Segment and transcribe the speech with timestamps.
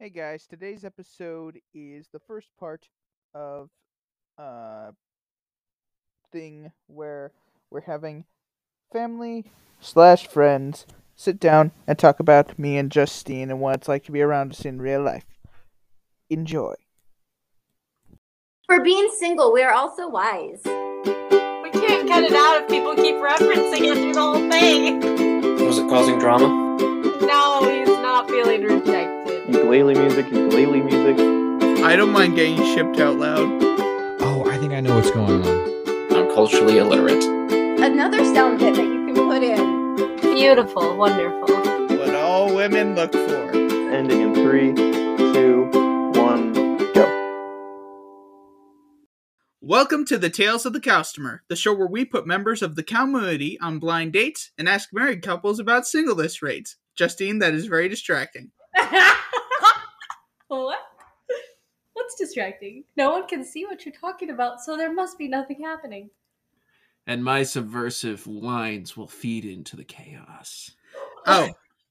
[0.00, 2.88] Hey guys, today's episode is the first part
[3.32, 3.70] of
[4.36, 4.90] uh
[6.32, 7.30] thing where
[7.70, 8.24] we're having
[8.92, 9.44] family
[9.78, 10.84] slash friends
[11.14, 14.50] sit down and talk about me and Justine and what it's like to be around
[14.50, 15.26] us in real life.
[16.28, 16.74] Enjoy.
[18.66, 20.60] For being single, we are also wise.
[20.64, 25.64] We can't cut it out if people keep referencing it through the whole thing.
[25.64, 26.63] Was it causing drama?
[29.64, 31.18] Ukulele music, ukulele music.
[31.82, 33.48] I don't mind getting shipped out loud.
[34.20, 36.14] Oh, I think I know what's going on.
[36.14, 37.24] I'm culturally illiterate.
[37.24, 40.16] Another sound bit that you can put in.
[40.34, 41.48] Beautiful, wonderful.
[41.96, 43.52] What all women look for.
[43.90, 44.74] Ending in three,
[45.32, 45.70] two,
[46.20, 46.52] one,
[46.92, 47.06] go.
[49.62, 52.82] Welcome to the Tales of the Customer, the show where we put members of the
[52.82, 56.76] community on blind dates and ask married couples about singleness rates.
[56.96, 58.50] Justine, that is very distracting.
[60.48, 60.78] What?
[61.94, 62.84] What's distracting?
[62.96, 66.10] No one can see what you're talking about, so there must be nothing happening.
[67.06, 70.70] and my subversive lines will feed into the chaos.
[71.26, 71.48] Oh,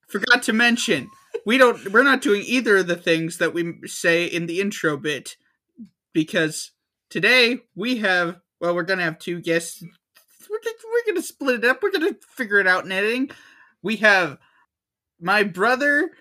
[0.08, 1.10] forgot to mention,
[1.44, 4.96] we don't we're not doing either of the things that we say in the intro
[4.96, 5.38] bit
[6.14, 6.70] because
[7.10, 9.82] today we have well, we're going to have two guests.
[9.82, 11.82] We're gonna, we're going to split it up.
[11.82, 13.32] We're going to figure it out in editing.
[13.82, 14.38] We have
[15.20, 16.12] my brother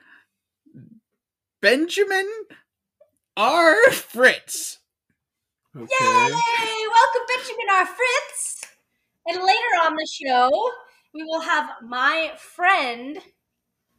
[1.62, 2.28] Benjamin
[3.36, 3.92] R.
[3.92, 4.80] Fritz.
[5.74, 5.86] Okay.
[5.88, 6.26] Yay!
[6.28, 7.86] Welcome, Benjamin R.
[7.86, 8.66] Fritz!
[9.28, 10.50] And later on the show,
[11.14, 13.18] we will have my friend.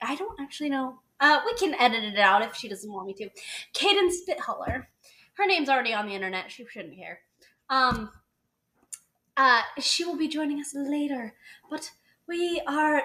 [0.01, 0.99] I don't actually know.
[1.21, 3.29] Uh, we can edit it out if she doesn't want me to.
[3.73, 4.87] Kaden Spithuller.
[5.35, 6.51] Her name's already on the internet.
[6.51, 7.19] She shouldn't care.
[7.69, 8.11] Um,
[9.37, 11.33] uh, she will be joining us later,
[11.69, 11.91] but
[12.27, 13.03] we are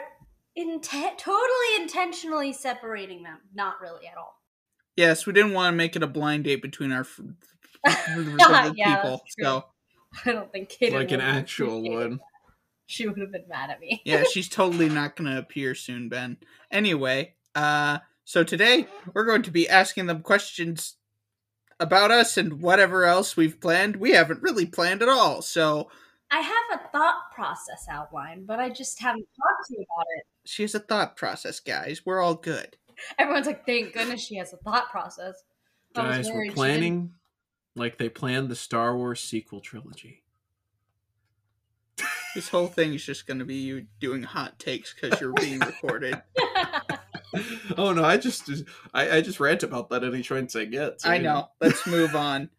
[0.58, 3.38] inte- totally intentionally separating them.
[3.54, 4.37] Not really at all.
[4.98, 7.20] Yes, we didn't want to make it a blind date between our f-
[8.74, 9.22] Yeah, people.
[9.40, 9.64] So,
[10.26, 12.18] I don't think Kaden Like an actual one.
[12.90, 14.00] She would have been mad at me.
[14.06, 16.38] yeah, she's totally not going to appear soon, Ben.
[16.72, 20.96] Anyway, uh so today we're going to be asking them questions
[21.78, 23.96] about us and whatever else we've planned.
[23.96, 25.42] We haven't really planned at all.
[25.42, 25.90] So,
[26.30, 30.24] I have a thought process outline, but I just haven't talked to you about it.
[30.46, 32.04] she has a thought process, guys.
[32.04, 32.76] We're all good.
[33.18, 35.42] Everyone's like, thank goodness she has a thought process.
[35.96, 37.14] I Guys, we're she planning
[37.74, 40.22] like they planned the Star Wars sequel trilogy.
[42.34, 45.58] This whole thing is just going to be you doing hot takes cuz you're being
[45.58, 46.22] recorded.
[47.78, 48.48] oh no, I just
[48.94, 51.00] I, I just rant about that any chance I get.
[51.00, 51.48] so, I you know.
[51.60, 52.50] Let's move on.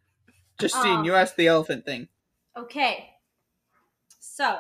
[0.60, 2.10] Justine, Um, you asked the elephant thing.
[2.58, 3.12] okay.
[4.20, 4.58] So,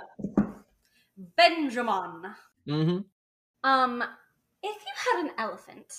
[1.35, 2.35] Benjamin.
[2.67, 3.05] Mhm.
[3.63, 4.03] Um,
[4.63, 5.93] if you had an elephant.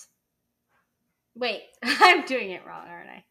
[1.35, 3.25] Wait, I'm doing it wrong, aren't I?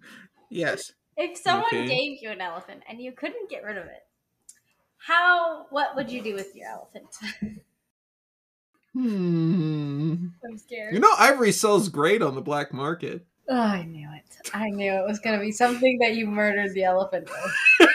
[0.50, 0.92] Yes.
[1.18, 1.86] If someone Okay.
[1.86, 4.06] gave you an elephant and you couldn't get rid of it,
[4.96, 7.60] how, what would you do with your elephant?
[8.94, 10.28] Hmm.
[10.44, 10.94] I'm scared.
[10.94, 13.26] You know, ivory sells great on the black market.
[13.48, 14.50] Oh, I knew it.
[14.54, 17.90] I knew it was going to be something that you murdered the elephant with.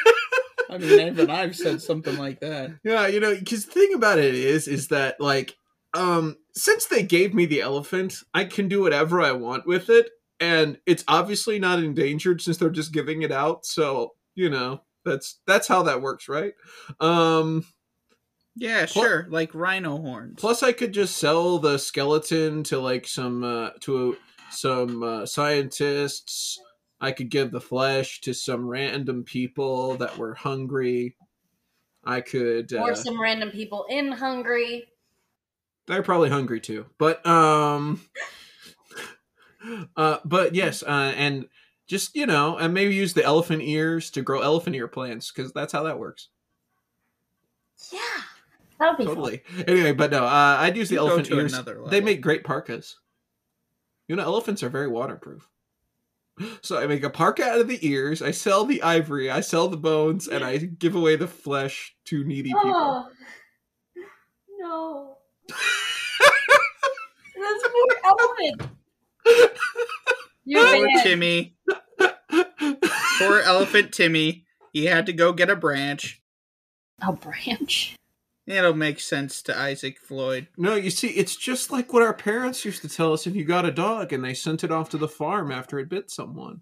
[0.69, 2.71] I mean, even I've said something like that.
[2.83, 5.55] Yeah, you know, because the thing about it is, is that like,
[5.94, 10.09] um, since they gave me the elephant, I can do whatever I want with it,
[10.40, 13.66] and it's obviously not endangered since they're just giving it out.
[13.66, 16.54] So you know, that's that's how that works, right?
[17.00, 17.66] Um,
[18.56, 19.28] Yeah, Pl- sure.
[19.30, 20.36] Like rhino horns.
[20.40, 24.18] plus, I could just sell the skeleton to like some uh, to
[24.50, 26.60] some uh, scientists.
[27.02, 31.18] I could give the flesh to some random people that were hungry.
[32.06, 32.72] I could.
[32.74, 34.86] Uh, Or some random people in Hungary.
[35.88, 36.85] They're probably hungry too.
[36.97, 38.01] But um
[39.95, 41.47] uh but yes, uh and
[41.85, 45.51] just, you know, and maybe use the elephant ears to grow elephant ear plants cuz
[45.51, 46.29] that's how that works.
[47.91, 47.99] Yeah.
[48.79, 49.16] That would be fun.
[49.16, 49.44] Totally.
[49.67, 51.59] Anyway, but no, uh I'd use the You elephant ears.
[51.89, 52.97] They make great parkas.
[54.07, 55.50] You know, elephants are very waterproof.
[56.63, 59.68] So I make a parka out of the ears, I sell the ivory, I sell
[59.68, 62.71] the bones, and I give away the flesh to needy people.
[62.74, 63.09] Oh.
[64.57, 65.12] No.
[65.50, 65.60] That's
[67.68, 68.69] poor elephant.
[70.45, 71.04] You're Poor bad.
[71.04, 71.56] Timmy.
[73.19, 74.45] Poor elephant Timmy.
[74.72, 76.22] He had to go get a branch.
[77.01, 77.95] A branch.
[78.45, 80.48] It'll make sense to Isaac Floyd.
[80.57, 83.46] No, you see, it's just like what our parents used to tell us if you
[83.46, 86.62] got a dog and they sent it off to the farm after it bit someone.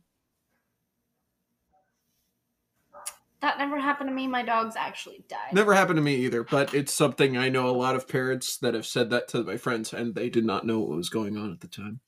[3.41, 4.27] That never happened to me.
[4.27, 5.53] My dogs actually died.
[5.53, 8.75] Never happened to me either, but it's something I know a lot of parents that
[8.75, 11.51] have said that to my friends and they did not know what was going on
[11.51, 12.01] at the time.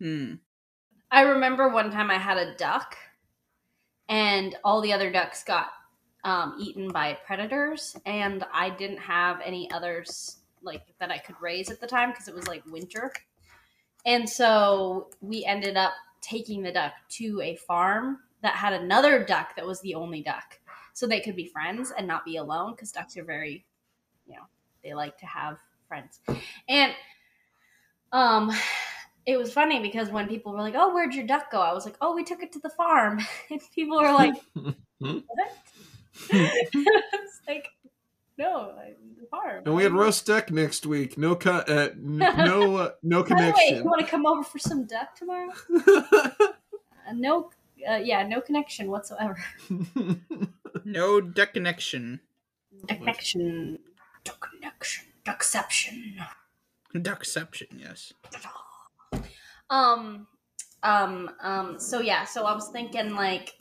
[0.00, 0.34] Hmm.
[1.10, 2.96] I remember one time I had a duck,
[4.08, 5.68] and all the other ducks got
[6.24, 11.70] um, eaten by predators, and I didn't have any others like that I could raise
[11.70, 13.12] at the time because it was like winter,
[14.04, 19.56] and so we ended up taking the duck to a farm that had another duck
[19.56, 20.58] that was the only duck,
[20.92, 23.64] so they could be friends and not be alone because ducks are very,
[24.26, 24.42] you know,
[24.82, 26.20] they like to have friends,
[26.68, 26.92] and
[28.12, 28.50] um
[29.26, 31.84] it was funny because when people were like, "Oh, where'd your duck go?" I was
[31.84, 33.18] like, "Oh, we took it to the farm."
[33.50, 34.34] And people were like,
[34.98, 35.24] "What?"
[36.30, 37.68] it's like,
[38.38, 38.72] "No,
[39.20, 41.18] the farm." And we had roast duck next week.
[41.18, 44.44] No co- uh, n- no uh, no By the way, you want to come over
[44.44, 45.52] for some duck tomorrow?
[47.08, 47.50] Uh, no,
[47.88, 49.36] uh, yeah, no connection whatsoever.
[50.86, 52.20] No duck connection.
[52.86, 53.80] Connection,
[54.22, 56.14] duck connection, duckception.
[56.94, 58.12] Duckception, yes.
[59.68, 60.28] Um,
[60.84, 61.80] um, um.
[61.80, 63.54] So yeah, so I was thinking like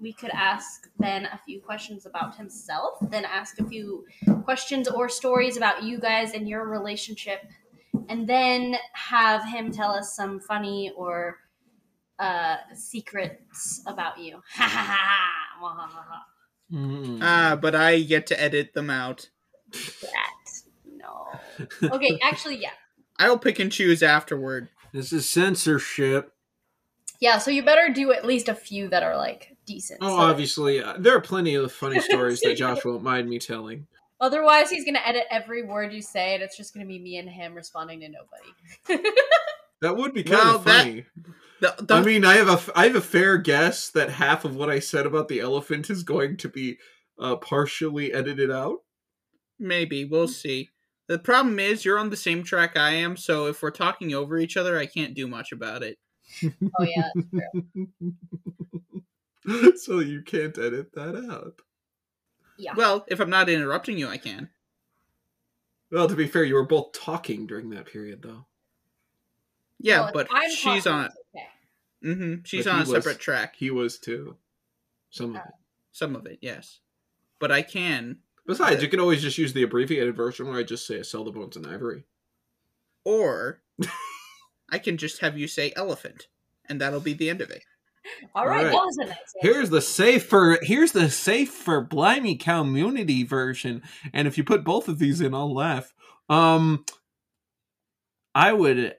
[0.00, 4.06] we could ask Ben a few questions about himself, then ask a few
[4.44, 7.44] questions or stories about you guys and your relationship,
[8.08, 11.36] and then have him tell us some funny or
[12.20, 14.40] uh secrets about you.
[14.54, 15.62] Ha ha ha ha.
[15.62, 16.24] Wah, ha, ha, ha.
[16.72, 17.18] Mm.
[17.22, 19.28] Ah, but I get to edit them out.
[19.72, 20.30] That
[20.96, 21.28] no.
[21.82, 22.70] Okay, actually, yeah.
[23.18, 24.68] I'll pick and choose afterward.
[24.92, 26.32] this is censorship.
[27.20, 29.98] Yeah, so you better do at least a few that are like decent.
[30.02, 33.38] Oh, so- obviously, uh, there are plenty of funny stories that Josh won't mind me
[33.38, 33.86] telling.
[34.20, 37.28] Otherwise, he's gonna edit every word you say, and it's just gonna be me and
[37.28, 39.04] him responding to nobody.
[39.82, 41.04] That would be kind Well, of that-
[41.60, 41.74] funny.
[41.78, 44.44] The, the, I mean, I have a f- I have a fair guess that half
[44.44, 46.78] of what I said about the elephant is going to be
[47.18, 48.78] uh, partially edited out.
[49.58, 50.70] maybe we'll see.
[51.06, 54.38] The problem is you're on the same track I am, so if we're talking over
[54.38, 55.98] each other, I can't do much about it.
[56.44, 59.76] oh yeah, that's true.
[59.76, 61.60] so you can't edit that out.
[62.56, 62.74] Yeah.
[62.76, 64.50] Well, if I'm not interrupting you, I can.
[65.90, 68.46] Well, to be fair, you were both talking during that period, though.
[69.80, 71.10] Yeah, Well, but I'm she's talking, on.
[72.02, 72.20] It's Okay.
[72.24, 73.56] hmm she's But on he a separate was- track.
[73.56, 74.36] He was too.
[75.10, 75.52] Some of it.
[75.92, 76.78] Some of it, yes,
[77.40, 78.18] but I can.
[78.46, 81.30] Besides, you can always just use the abbreviated version where I just say sell the
[81.32, 82.04] bones and ivory.
[83.04, 83.60] Or
[84.70, 86.28] I can just have you say elephant,
[86.68, 87.64] and that'll be the end of it.
[88.34, 88.72] All right, Alright.
[88.72, 89.10] that was a nice.
[89.10, 89.38] answer.
[89.40, 93.82] Here's the safer here's the safer for Blimey community version.
[94.12, 95.92] And if you put both of these in, I'll laugh.
[96.28, 96.84] Um
[98.34, 98.94] I would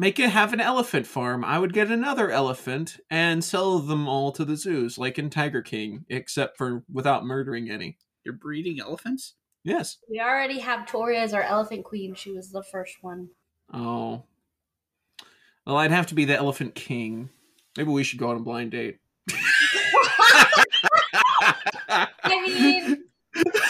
[0.00, 1.44] make it have an elephant farm.
[1.44, 5.60] I would get another elephant and sell them all to the zoos, like in Tiger
[5.60, 7.98] King, except for without murdering any.
[8.24, 9.34] You're breeding elephants?
[9.62, 9.98] Yes.
[10.08, 12.14] We already have Tori as our elephant queen.
[12.14, 13.28] She was the first one.
[13.74, 14.22] Oh.
[15.66, 17.28] Well, I'd have to be the elephant king.
[17.76, 19.00] Maybe we should go on a blind date.
[21.90, 23.04] I mean,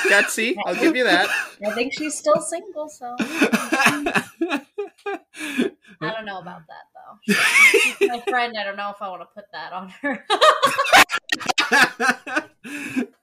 [0.09, 1.29] Gutsy, I'll give you that.
[1.67, 3.17] I think she's still single, so
[5.07, 5.71] I
[6.01, 7.19] don't know about that though.
[7.99, 10.25] She's my friend, I don't know if I want to put that on her.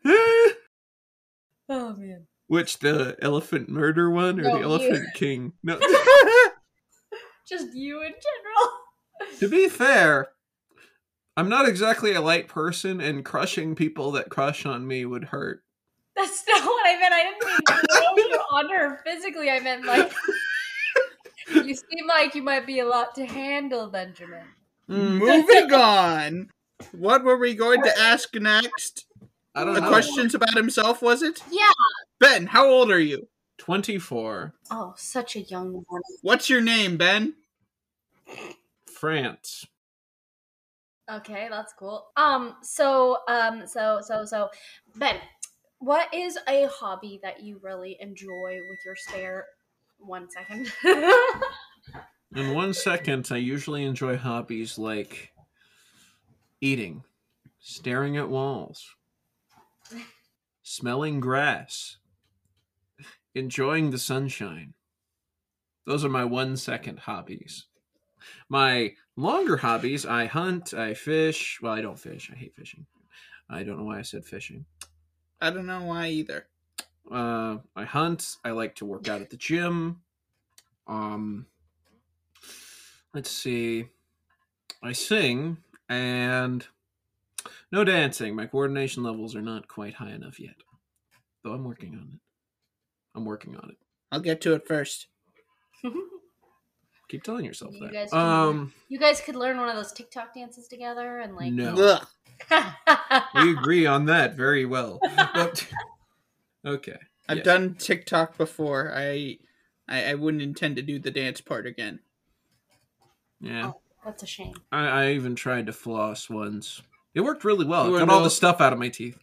[1.70, 2.28] oh man.
[2.48, 4.64] Which the elephant murder one or No, the you.
[4.64, 5.54] elephant king?
[5.64, 5.80] No.
[7.48, 9.40] Just you in general.
[9.40, 10.30] to be fair,
[11.36, 15.64] I'm not exactly a light person, and crushing people that crush on me would hurt.
[16.16, 17.14] That's not what I meant.
[17.14, 17.58] I didn't mean
[17.92, 19.50] throw you on her physically.
[19.52, 20.12] I meant like
[21.54, 24.44] you seem like you might be a lot to handle, Benjamin.
[24.90, 26.50] Mm, Moving on.
[26.92, 29.06] What were we going to ask next?
[29.56, 29.90] I don't The know.
[29.90, 31.42] questions about himself, was it?
[31.50, 31.66] Yeah.
[32.20, 33.28] Ben, how old are you?
[33.58, 34.54] 24.
[34.70, 36.02] Oh, such a young one.
[36.22, 37.34] What's your name, Ben?
[38.86, 39.66] France.
[41.10, 42.08] Okay, that's cool.
[42.18, 44.50] Um, so, um, so, so, so,
[44.96, 45.16] Ben,
[45.80, 49.46] what is a hobby that you really enjoy with your spare?
[50.00, 50.72] One second.
[52.36, 55.32] In one second, I usually enjoy hobbies like
[56.62, 57.04] eating,
[57.60, 58.96] staring at walls,
[60.62, 61.98] smelling grass,
[63.34, 64.74] enjoying the sunshine.
[65.86, 67.66] Those are my one second hobbies.
[68.50, 71.60] My longer hobbies I hunt, I fish.
[71.62, 72.30] Well, I don't fish.
[72.32, 72.86] I hate fishing.
[73.50, 74.66] I don't know why I said fishing.
[75.40, 76.48] I don't know why either.
[77.12, 78.38] Uh, I hunt.
[78.44, 80.02] I like to work out at the gym.
[80.88, 81.46] Um,
[83.14, 83.88] let's see.
[84.84, 85.58] I sing
[85.90, 86.66] and
[87.72, 88.36] no dancing.
[88.36, 90.56] My coordination levels are not quite high enough yet,
[91.44, 92.20] though I'm working on it.
[93.16, 93.78] I'm working on it.
[94.12, 95.08] I'll get to it first.
[97.10, 97.94] Keep telling yourself You that.
[97.94, 101.54] guys can- um, You guys could learn one of those TikTok dances together and like.
[101.54, 102.00] no,
[103.36, 105.00] we agree on that very well.
[105.34, 105.66] But
[106.68, 106.98] okay,
[107.30, 107.46] I've Yes.
[107.46, 108.92] done TikTok before.
[108.96, 109.38] I,
[109.88, 112.00] I I wouldn't intend to do the dance part again.
[113.40, 113.72] Yeah,
[114.06, 114.54] That's a shame.
[114.72, 116.82] I, I even tried to floss once.
[117.14, 117.88] It worked really well.
[117.88, 119.18] You It got all know- the stuff out of my teeth.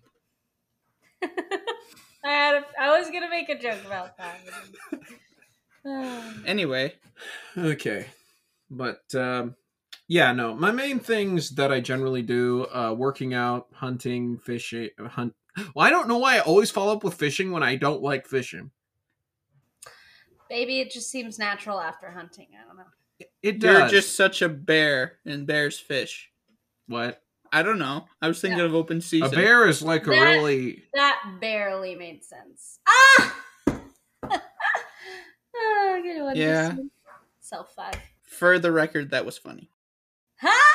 [1.22, 1.28] I
[2.24, 2.54] had.
[2.56, 4.38] A, I was gonna make a joke about that.
[6.46, 6.94] Anyway,
[7.58, 8.06] Okay,
[8.70, 9.54] but um,
[10.08, 10.54] yeah, no.
[10.54, 14.90] My main things that I generally do: uh, working out, hunting, fishing.
[14.98, 15.34] Hunt.
[15.74, 18.26] Well, I don't know why I always follow up with fishing when I don't like
[18.26, 18.70] fishing.
[20.50, 22.48] Maybe it just seems natural after hunting.
[22.60, 23.26] I don't know.
[23.42, 23.78] It does.
[23.78, 26.30] you're just such a bear, and bears fish.
[26.86, 28.06] what I don't know.
[28.20, 28.64] I was thinking Yeah.
[28.64, 29.28] of open season.
[29.28, 30.82] a bear is like a really.
[30.92, 32.80] That barely made sense.
[32.88, 33.36] Ah!
[35.56, 36.36] oh, good one.
[36.36, 36.74] Yeah.
[37.38, 37.94] Self five.
[38.22, 39.70] For the record, that was funny.
[40.40, 40.74] Huh?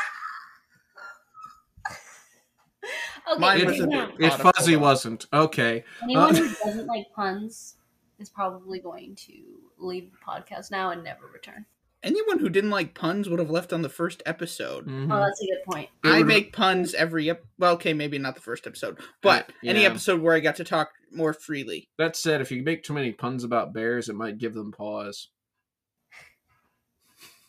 [3.32, 4.51] okay, Mine It- was a bit- If Audible.
[4.56, 5.84] Fuzzy wasn't okay.
[6.04, 7.75] anyone Uh, who doesn't like puns
[8.20, 9.34] is probably going to
[9.78, 11.66] leave the podcast now and never return.
[12.01, 14.88] Anyone who didn't like puns would have left on the first episode.
[14.88, 15.12] mhm.
[15.13, 15.89] Oh, that's a good point.
[16.04, 19.51] It I would- make puns every ep- well, okay, maybe not the first episode, but
[19.66, 19.88] any yeah.
[19.89, 21.89] episode where I got to talk more freely.
[21.98, 25.28] That said, if you make too many puns about bears, it might give them pause.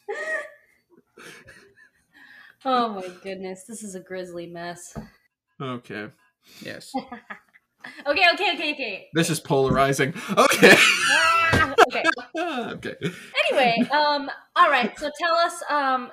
[2.65, 4.97] Oh my goodness, this is a grisly mess.
[5.61, 6.09] Okay.
[6.63, 6.93] Yes.
[8.07, 9.09] Okay, okay, okay, okay.
[9.15, 10.13] This is polarizing.
[10.37, 10.75] Okay.
[10.77, 12.03] Ah, okay.
[12.39, 12.95] okay.
[13.51, 14.99] Anyway, um, all right.
[14.99, 16.11] So tell us, um,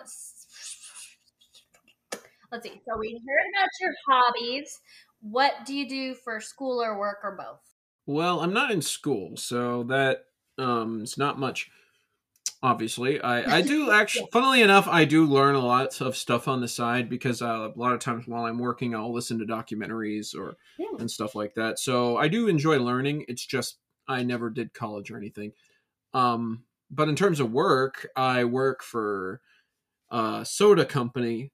[2.51, 2.81] let's see.
[2.87, 4.79] So we heard about your hobbies.
[5.19, 7.59] What do you do for school or work or both?
[8.05, 10.25] Well, I'm not in school, so that
[10.57, 11.69] um it's not much.
[12.63, 14.27] Obviously, I I do actually.
[14.31, 17.79] Funnily enough, I do learn a lot of stuff on the side because uh, a
[17.79, 20.87] lot of times while I'm working, I'll listen to documentaries or Yeah.
[20.99, 21.79] and stuff like that.
[21.79, 23.25] So I do enjoy learning.
[23.27, 23.77] It's just
[24.07, 25.51] I never did college or anything.
[26.13, 29.41] Um, but in terms of work, I work for
[30.09, 31.51] a soda company,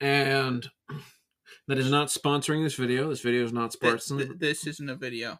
[0.00, 0.68] and
[1.68, 3.08] that is not sponsoring this video.
[3.10, 5.38] This video is not Th- sponsoring th- this isn't a video.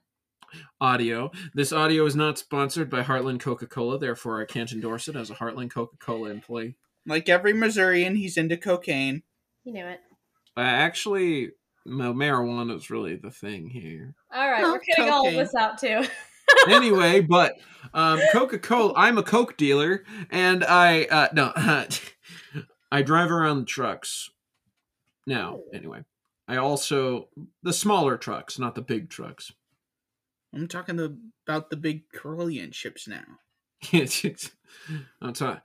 [0.80, 1.30] Audio.
[1.54, 5.30] This audio is not sponsored by Heartland Coca Cola, therefore I can't endorse it as
[5.30, 6.76] a Heartland Coca Cola employee.
[7.06, 9.22] Like every Missourian, he's into cocaine.
[9.64, 10.00] You knew it.
[10.56, 11.50] Uh, actually,
[11.86, 14.14] ma- marijuana is really the thing here.
[14.32, 16.04] All right, Oh, we're cutting all of this out too.
[16.68, 17.54] anyway, but
[17.94, 21.52] um, Coca Cola, I'm a Coke dealer, and I uh, no,
[22.92, 24.30] I drive around the trucks.
[25.26, 26.02] Now, anyway,
[26.48, 27.28] I also
[27.62, 29.52] the smaller trucks, not the big trucks.
[30.54, 31.16] I'm talking the,
[31.46, 33.24] about the big Carillion ships now.
[33.92, 35.62] That's not.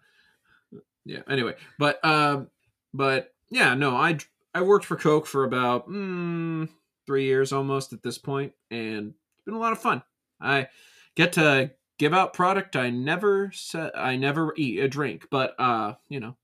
[1.06, 1.22] Yeah.
[1.30, 2.50] Anyway, but um,
[2.94, 4.18] but yeah, no, I
[4.54, 6.70] I worked for Coke for about mm,
[7.06, 10.02] three years almost at this point, and it's been a lot of fun.
[10.42, 10.68] I
[11.16, 15.94] get to give out product I never said I never eat a drink, but uh,
[16.10, 16.36] you know,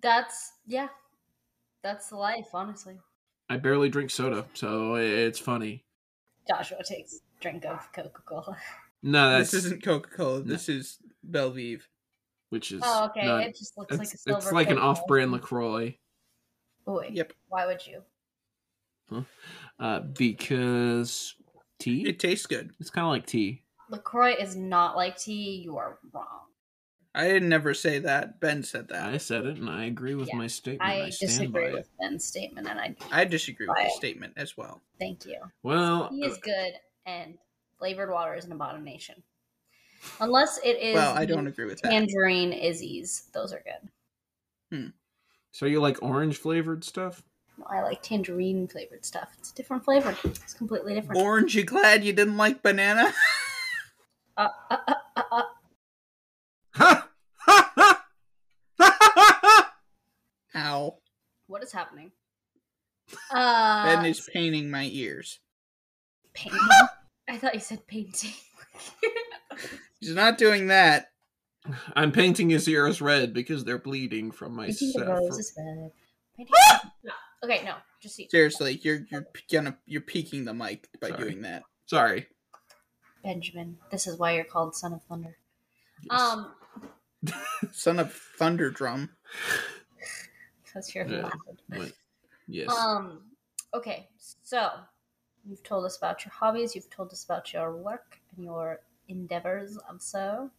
[0.00, 0.88] That's yeah,
[1.82, 2.98] that's the life, honestly.
[3.48, 5.84] I barely drink soda, so it's funny.
[6.48, 8.56] Joshua takes a drink of Coca Cola.
[9.02, 10.42] No, that's this isn't Coca Cola.
[10.42, 11.86] This is Belvive.
[12.50, 13.26] which is Oh, okay.
[13.26, 14.38] not- it just looks like a it's, silver.
[14.38, 15.32] it's like an off-brand.
[15.32, 15.98] Lacroix.
[16.84, 17.32] Boy, Yep.
[17.48, 18.04] why would you?
[19.78, 21.34] Uh, because
[21.78, 22.06] tea.
[22.08, 22.72] It tastes good.
[22.78, 23.64] It's kind of like tea.
[23.90, 25.62] Lacroix is not like tea.
[25.64, 26.26] You are wrong.
[27.14, 28.38] I didn't never say that.
[28.40, 29.08] Ben said that.
[29.12, 30.82] I said it, and I agree with Yeah, my statement.
[30.90, 31.90] I, I, stand disagree by with it.
[32.00, 33.92] Ben's statement, and I I disagree with the Right.
[33.92, 34.82] statement as well.
[34.98, 35.38] thank you.
[35.62, 36.74] Well, Tea is good,
[37.06, 37.38] and
[37.78, 39.22] flavored water is an abomination.
[40.20, 41.90] Unless it is Well, I don't agree with that.
[41.90, 43.28] tangerine Izze's.
[43.32, 43.62] Those are
[44.70, 44.92] good.
[45.52, 47.22] so you like orange flavored stuff?
[47.66, 49.30] I like tangerine flavored stuff.
[49.38, 50.16] It's a different flavor.
[50.24, 51.20] It's completely different.
[51.20, 53.12] Orange, you glad you didn't like banana?
[54.34, 55.42] Uh, uh, uh, uh, uh.
[56.70, 57.08] Ha!
[57.36, 57.72] Ha!
[57.76, 58.02] Ha!
[58.78, 58.98] Ha!
[59.14, 59.74] Ha!
[60.54, 60.96] Ow.
[61.48, 62.12] What is happening?
[63.30, 65.38] Uh, Ben is painting my ears.
[66.32, 66.58] painting.
[67.28, 68.32] I thought you said painting.
[70.00, 71.06] He's not doing that.
[71.94, 75.08] I'm painting his ears red because they're bleeding from my painting the set.
[75.08, 75.92] rose is red.
[76.36, 76.52] Painting-
[77.04, 77.12] no.
[77.44, 77.74] Okay, no.
[78.00, 78.28] Just see.
[78.30, 81.20] Seriously, you're you're gonna you're peeking the mic by Sorry.
[81.22, 81.62] doing that.
[81.86, 82.26] Sorry.
[83.22, 83.78] Benjamin.
[83.92, 85.36] This is why you're called Son of Thunder.
[86.10, 86.20] Yes.
[86.20, 86.52] Um,
[87.72, 89.10] Son of Thunder Drum.
[90.64, 91.30] because you're Yeah.
[91.70, 91.92] loud.
[92.48, 92.70] Yes.
[92.76, 93.22] Um,
[93.72, 94.08] okay,
[94.42, 94.68] so
[95.46, 99.78] you've told us about your hobbies, you've told us about your work and your endeavors
[99.88, 100.50] of so.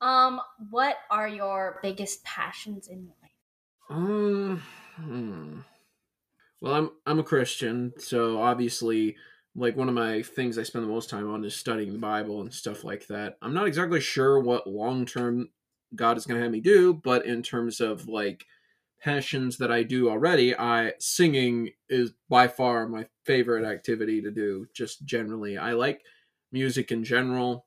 [0.00, 3.30] Um, what are your biggest passions in life?
[3.88, 4.62] Um,
[4.96, 5.60] hmm.
[6.60, 9.16] Well, I'm I'm a Christian, so obviously,
[9.54, 12.40] like one of my things I spend the most time on is studying the Bible
[12.40, 13.36] and stuff like that.
[13.42, 15.48] I'm not exactly sure what long term
[15.94, 18.46] God is going to have me do, but in terms of like
[19.06, 24.66] passions that I do already, I singing is by far my favorite activity to do.
[24.74, 26.02] Just generally, I like
[26.50, 27.66] music in general.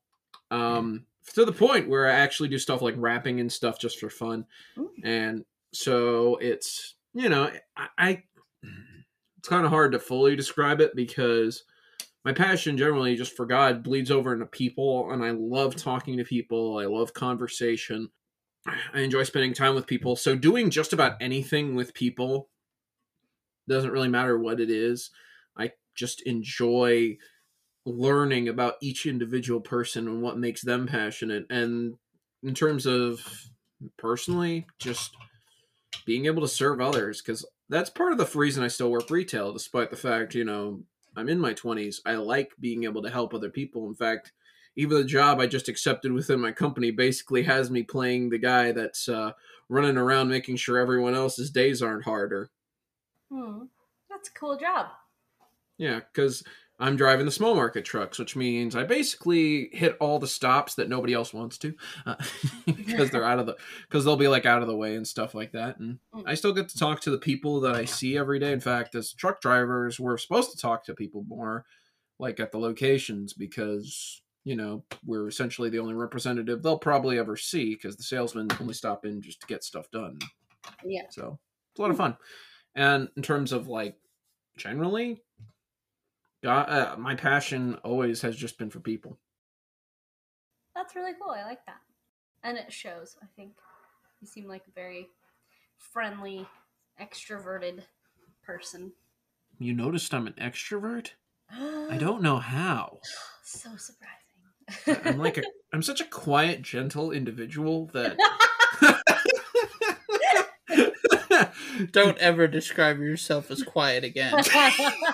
[0.51, 1.05] Um,
[1.36, 4.46] to the point where I actually do stuff like rapping and stuff just for fun,
[4.77, 4.91] Ooh.
[5.05, 8.24] and so it's you know I, I
[9.38, 11.63] it's kind of hard to fully describe it because
[12.25, 16.25] my passion generally just for God bleeds over into people, and I love talking to
[16.25, 16.79] people.
[16.79, 18.10] I love conversation.
[18.94, 20.16] I enjoy spending time with people.
[20.16, 22.50] So doing just about anything with people
[23.68, 25.12] doesn't really matter what it is.
[25.58, 27.18] I just enjoy
[27.86, 31.46] learning about each individual person and what makes them passionate.
[31.50, 31.96] And
[32.44, 33.22] in terms of
[33.98, 35.16] personally, just
[36.06, 39.54] being able to serve others, because that's part of the reason I still work retail,
[39.54, 40.82] despite the fact, you know,
[41.16, 41.98] I'm in my 20s.
[42.06, 43.88] I like being able to help other people.
[43.88, 44.32] In fact,
[44.80, 48.72] even the job I just accepted within my company basically has me playing the guy
[48.72, 49.34] that's uh,
[49.68, 52.50] running around making sure everyone else's days aren't harder.
[53.32, 53.64] Hmm.
[54.10, 54.88] That's a cool job.
[55.78, 56.44] Yeah, because
[56.80, 60.88] I'm driving the small market trucks, which means I basically hit all the stops that
[60.88, 61.74] nobody else wants to,
[62.06, 62.16] uh,
[62.66, 63.58] because they're out of the
[63.88, 65.78] because they'll be like out of the way and stuff like that.
[65.80, 66.24] And Mm.
[66.26, 68.54] I still get to talk to the people that I see every day.
[68.54, 71.66] In fact, as truck drivers, we're supposed to talk to people more,
[72.18, 77.38] like at the locations, because you know we're essentially the only representative they'll probably ever
[77.38, 80.18] see, because the salesmen only stop in just to get stuff done.
[80.84, 81.03] Yeah.
[81.12, 81.38] So
[81.72, 82.18] it's a lot of fun.
[82.74, 83.96] And in terms of like
[84.58, 85.22] generally,
[86.44, 89.20] God, uh, my passion always has just been for people.
[90.75, 91.32] That's really cool.
[91.32, 91.82] I like that.
[92.44, 93.51] And it shows, I think.
[94.20, 95.10] You seem like a very
[95.77, 96.48] friendly,
[97.00, 97.84] extroverted
[98.44, 98.94] person.
[99.60, 101.12] You noticed I'm an extrovert?
[101.52, 102.97] I don't know how.
[103.43, 104.18] So surprising.
[104.88, 108.17] I'm like a I'm such a quiet, gentle individual that
[111.91, 114.34] Don't ever describe yourself as quiet again.
[114.53, 115.13] I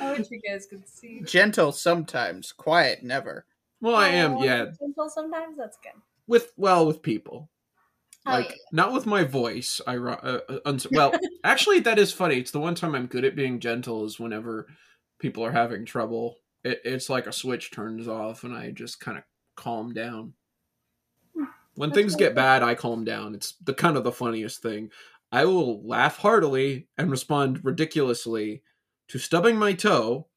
[0.00, 1.20] wish you guys could see.
[1.24, 3.44] Gentle sometimes, quiet never.
[3.80, 5.56] Well, I am, Oh, yeah, Gentle sometimes.
[5.58, 5.92] That's good.
[6.26, 7.50] with well with people.
[8.26, 8.56] Oh, Like yeah.
[8.72, 9.80] not with my voice.
[9.86, 11.12] I ro- uh, uh, uns- well,
[11.44, 12.38] actually that is funny.
[12.38, 14.66] It's the one time I'm good at being gentle is whenever
[15.18, 16.36] people are having trouble.
[16.64, 19.24] It, it's like a switch turns off and I just kind of
[19.56, 20.34] calm down.
[21.76, 23.34] When That's things get bad, I calm down.
[23.34, 24.90] It's the kind of the funniest thing.
[25.32, 28.62] I will laugh heartily and respond ridiculously
[29.08, 30.28] to stubbing my toe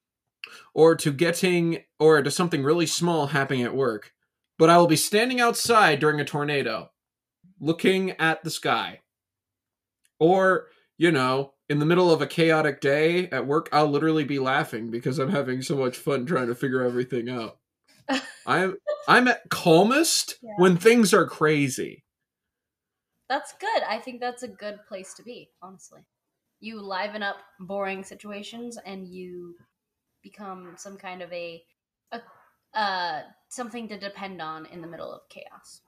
[0.74, 4.14] or to getting or to something really small happening at work.
[4.58, 6.90] But I will be standing outside during a tornado
[7.60, 9.02] looking at the sky.
[10.20, 14.40] Or, you know, in the middle of a chaotic day at work, I'll literally be
[14.40, 17.60] laughing because I'm having so much fun trying to figure everything out.
[18.46, 18.78] I'm
[19.08, 20.54] I'm at calmest Yeah.
[20.58, 22.04] when things are crazy.
[23.30, 23.84] That's good.
[23.88, 26.02] I think that's a good place to be, honestly.
[26.62, 29.56] You liven up boring situations and you
[30.24, 31.62] become some kind of a,
[32.12, 32.22] a
[32.74, 35.82] uh something to depend on in the middle of chaos.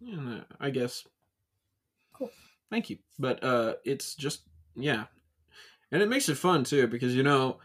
[0.00, 1.06] Yeah, I guess.
[2.12, 2.30] Cool.
[2.70, 2.98] Thank you.
[3.18, 4.42] But uh it's just
[4.78, 5.04] yeah.
[5.90, 7.58] And it makes it fun too because you know,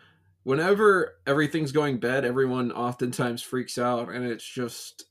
[0.44, 5.06] whenever everything's going bad, everyone oftentimes freaks out and it's just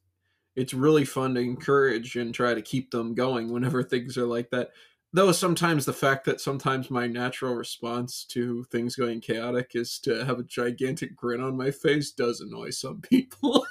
[0.55, 4.51] it's really fun to encourage and try to keep them going whenever things are like
[4.51, 4.71] that.
[5.15, 10.25] Though sometimes the fact that sometimes my natural response to things going chaotic is to
[10.25, 13.67] have a gigantic grin on my face does annoy some people.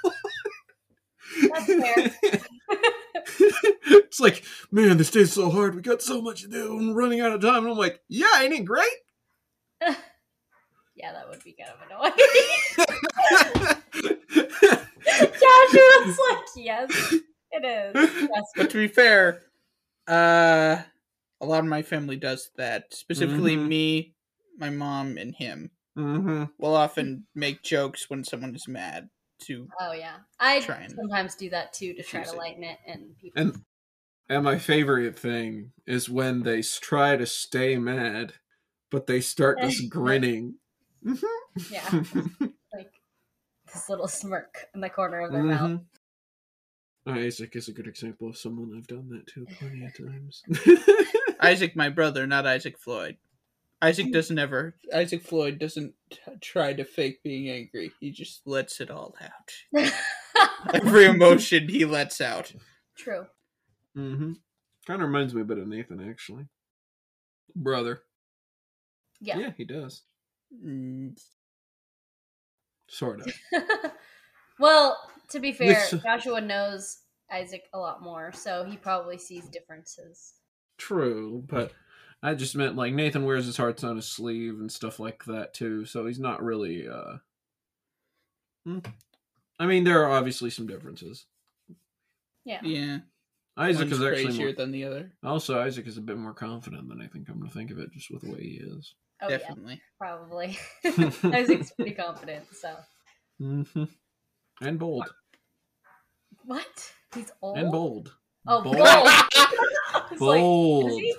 [1.50, 2.42] That's fair.
[4.12, 5.74] it's like, man, this day's so hard.
[5.74, 6.78] We got so much to do.
[6.78, 7.64] I'm running out of time.
[7.64, 8.92] And I'm like, yeah, ain't it great?
[9.82, 12.12] yeah, that would be kind of annoying.
[15.16, 17.14] Joshua's like, yes,
[17.52, 17.96] it is.
[17.96, 18.44] Yes.
[18.58, 19.44] But to be fair,
[20.10, 20.82] uh,
[21.40, 22.94] a lot of my family does that.
[22.94, 23.68] Specifically, Mhm.
[23.70, 24.14] me,
[24.58, 26.44] my mom, and him mm-hmm.
[26.60, 29.10] will often make jokes when someone is mad.
[29.46, 32.38] To Oh yeah, I Try and sometimes do that too to try to diffuse it.
[32.38, 33.42] lighten it, and people.
[33.42, 33.64] And
[34.32, 38.32] and my favorite thing is when they try to stay mad,
[38.90, 40.56] but they start just grinning.
[41.06, 41.74] Mm-hmm.
[41.74, 41.90] yeah,
[42.74, 42.92] like
[43.74, 45.82] this little smirk in the corner of their mouth.
[47.06, 47.26] Mhm.
[47.26, 50.44] Isaac is a good example of someone I've done that to plenty of times.
[51.42, 53.18] Isaac, my brother, not Isaac Floyd.
[53.82, 54.14] Isaac mm.
[54.14, 54.76] doesn't ever.
[54.94, 57.92] Isaac Floyd doesn't t- try to fake being angry.
[58.00, 59.90] He just lets it all out.
[60.74, 62.54] Every emotion he lets out.
[62.96, 63.26] True.
[63.98, 64.34] Mm-hmm.
[64.88, 66.48] Kind of reminds me a bit of Nathan, actually.
[67.56, 68.02] Brother.
[69.20, 69.38] Yeah.
[69.38, 70.04] Yeah, he does.
[70.66, 71.16] Mm,
[72.92, 73.34] Sort of.
[74.60, 74.98] well,
[75.30, 77.00] to be fair, This- Joshua knows
[77.32, 80.34] Isaac a lot more, so he probably sees differences.
[80.78, 81.72] True, but
[82.22, 85.54] I just meant like Nathan wears his hearts on his sleeve and stuff like that
[85.54, 87.18] too, so he's not really uh
[88.66, 88.80] hmm.
[89.60, 91.26] I mean there are obviously some differences.
[92.44, 92.60] Yeah.
[92.64, 92.98] yeah.
[93.62, 95.12] Isaac One's is actually crazier more, than the other.
[95.24, 97.92] also Isaac is a bit more confident than I think I'm gonna think of it
[97.94, 98.94] just with the way he is.
[99.22, 99.82] Oh yeah, Definitely.
[100.00, 100.58] probably.
[100.86, 102.76] Isaac's pretty confident, so
[103.42, 103.84] Mm-hmm.
[104.62, 105.12] And bold.
[106.46, 106.92] what?
[107.16, 107.58] He's old.
[107.58, 108.14] And bold.
[108.48, 108.76] Oh, Bold.
[108.78, 108.86] bold.
[108.88, 111.16] I like, he?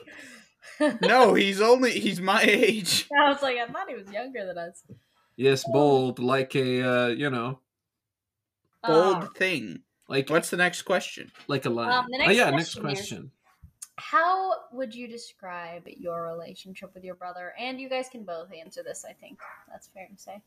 [1.07, 3.09] No, he's only he's my age.
[3.17, 4.83] I was like, I thought he was younger than us.
[5.37, 7.61] yes, bold, like a uh, you know,
[8.85, 9.81] Bold Uh, thing.
[10.13, 11.33] Like What's the next question?
[11.49, 11.91] like a lion.
[11.93, 13.31] Um, the oh yeah, next question is- question.
[13.97, 17.53] how would you describe your relationship with your brother?
[17.59, 19.05] And you guys can both answer this.
[19.09, 19.39] I think
[19.71, 20.41] that's fair to say.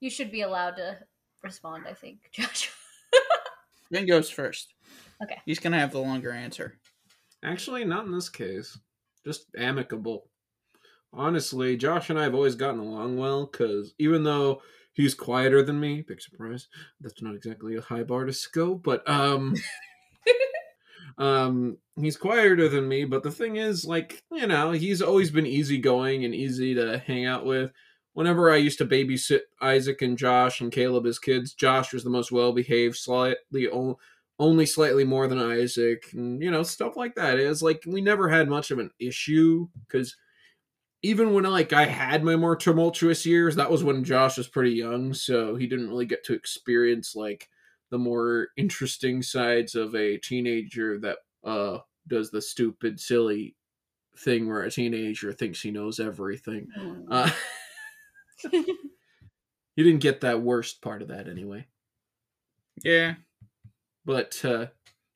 [0.00, 0.98] You should be allowed to
[1.42, 1.84] respond.
[1.88, 2.72] I think, Joshua.
[3.90, 4.74] Ben goes first.
[5.22, 5.36] Okay.
[5.46, 6.78] He's gonna have the longer answer.
[7.44, 8.78] Actually, not in this case.
[9.24, 10.28] Just amicable.
[11.12, 14.62] Honestly, Josh and I have always gotten along well because even though
[14.92, 16.68] he's quieter than me, big surprise,
[17.00, 19.54] that's not exactly a high bar to go, but um,
[21.18, 23.04] um, he's quieter than me.
[23.04, 27.26] But the thing is, like, you know, he's always been easygoing and easy to hang
[27.26, 27.72] out with.
[28.14, 32.10] Whenever I used to babysit Isaac and Josh and Caleb as kids, Josh was the
[32.10, 33.98] most well behaved, slightly o-
[34.38, 37.38] only slightly more than Isaac, and you know stuff like that.
[37.38, 40.14] Is like we never had much of an issue because
[41.02, 44.72] even when like I had my more tumultuous years, that was when Josh was pretty
[44.72, 47.48] young, so he didn't really get to experience like
[47.90, 53.56] the more interesting sides of a teenager that uh does the stupid, silly
[54.18, 56.68] thing where a teenager thinks he knows everything.
[57.10, 57.30] Uh,
[58.50, 58.64] he
[59.76, 61.66] didn't get that worst part of that anyway.
[62.82, 63.14] Yeah.
[64.04, 64.66] but uh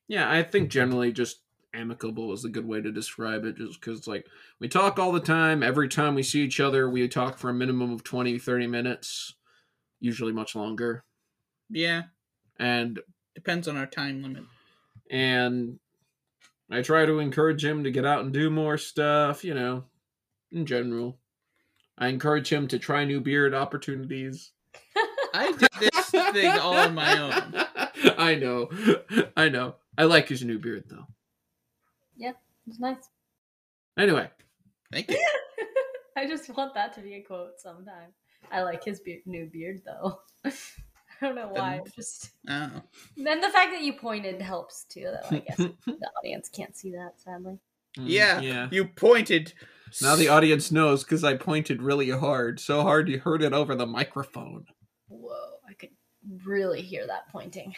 [0.07, 1.41] yeah i think generally just
[1.73, 4.25] amicable is a good way to describe it just because like
[4.59, 5.61] we talk all the time.
[5.63, 9.35] Every time we see each other we talk for a minimum of 20 30 minutes
[9.99, 11.03] usually much longer.
[11.69, 12.03] Yeah.
[12.59, 12.99] and
[13.35, 14.43] Depends on our time limit.
[15.11, 15.77] and
[16.71, 19.83] i try to encourage him to get out and do more stuff you know
[20.51, 21.17] in general.
[21.97, 24.51] I encourage him to try new beard opportunities.
[25.33, 28.13] I did this thing all on my own.
[28.17, 28.69] i know.
[29.35, 29.75] I know.
[29.97, 31.05] I like his new beard though
[32.17, 32.31] Yeah,
[32.67, 33.09] it's nice.
[33.97, 34.29] anyway
[34.91, 35.23] Thank you.
[36.17, 38.09] I just want that to be a quote sometime.
[38.51, 40.19] I like his be- new beard though.
[40.45, 40.51] I
[41.21, 41.81] don't know why.
[41.83, 42.81] Then- Just Oh.
[43.17, 45.03] then the fact that you pointed helps too.
[45.03, 47.59] Though I guess the audience can't see that sadly.
[47.97, 48.39] Mm, yeah.
[48.39, 49.53] yeah You pointed.
[50.01, 53.75] Now the audience knows because I pointed really hard, so hard you heard it over
[53.75, 54.65] the microphone.
[55.09, 55.31] Whoa!
[55.69, 55.91] I could
[56.45, 57.73] really hear that pointing.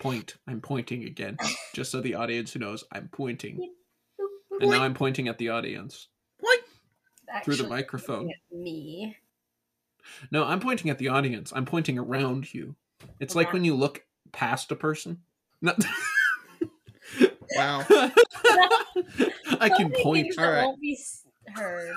[0.00, 0.34] Point.
[0.48, 1.36] I'm pointing again,
[1.74, 3.56] just so the audience knows I'm pointing.
[3.56, 6.08] Boop, boop, And now I'm pointing at the audience
[6.40, 7.44] Point.
[7.44, 8.30] through the microphone.
[8.30, 9.16] at Me.
[10.32, 11.52] No, I'm pointing at the audience.
[11.54, 12.74] I'm pointing around you.
[13.20, 15.18] It's like when you look past a person.
[15.62, 15.74] No.
[17.56, 17.84] Wow.
[19.60, 20.38] I can many point.
[20.38, 20.64] Alright.
[20.64, 20.98] won't be
[21.54, 21.94] heard.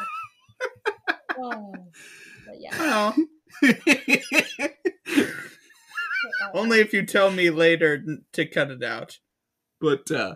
[1.38, 1.74] oh,
[2.46, 2.80] but yeah.
[2.80, 3.16] Well,
[6.54, 8.04] only if you tell me later
[8.34, 9.20] to cut it out.
[9.80, 10.36] but uh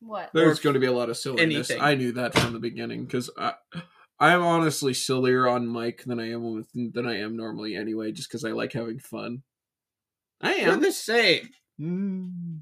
[0.00, 0.30] what?
[0.34, 1.70] There's going to be a lot of silliness.
[1.70, 1.80] anything.
[1.80, 3.54] I knew that from the beginning because I,
[4.18, 8.28] I'm honestly sillier on mic than I am with than I am normally anyway, just
[8.28, 9.42] because I like having fun.
[10.40, 10.80] I You're am.
[10.80, 11.48] the same.
[11.80, 12.60] Mm.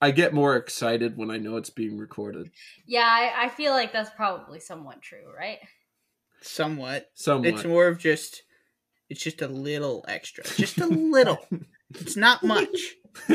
[0.00, 2.50] I get more excited when I know it's being recorded.
[2.86, 5.58] Yeah, I, I feel like that's probably somewhat true, right?
[6.40, 7.10] Somewhat.
[7.14, 7.48] Somewhat.
[7.48, 8.42] It's more of just.
[9.10, 10.44] It's just a little extra.
[10.44, 11.38] Just a little.
[11.90, 12.68] it's not much.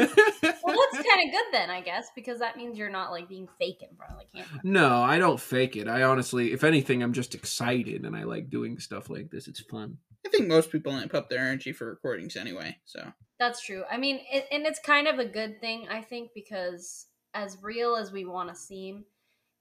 [0.66, 3.50] Well, that's kind of good then, I guess, because that means you're not like being
[3.60, 4.62] fake in front of the camera.
[4.64, 5.88] no, I don't fake it.
[5.90, 9.48] I honestly, if anything, I'm just excited and I like doing stuff like this.
[9.48, 9.98] It's fun.
[10.26, 12.78] I think most people amp up their energy for recordings anyway.
[12.86, 13.84] So That's true.
[13.92, 17.96] I mean, it, and it's kind of a good thing, I think, because as real
[17.96, 19.04] as we want to seem,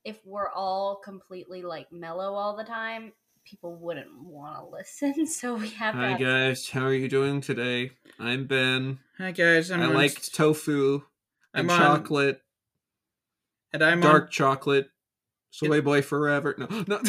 [0.04, 3.12] if we're all completely like mellow all the time,
[3.44, 5.26] people wouldn't want to listen.
[5.32, 6.24] So we have Hi to.
[6.24, 7.92] guys, how are you doing today?
[8.18, 8.98] I'm Ben.
[9.18, 11.02] hi guys, I'm I on- like tofu
[11.54, 12.40] and I'm on- chocolate.
[13.72, 14.88] and I'm dark on, chocolate.
[15.50, 16.54] Soy boy forever.
[16.58, 17.00] No, no.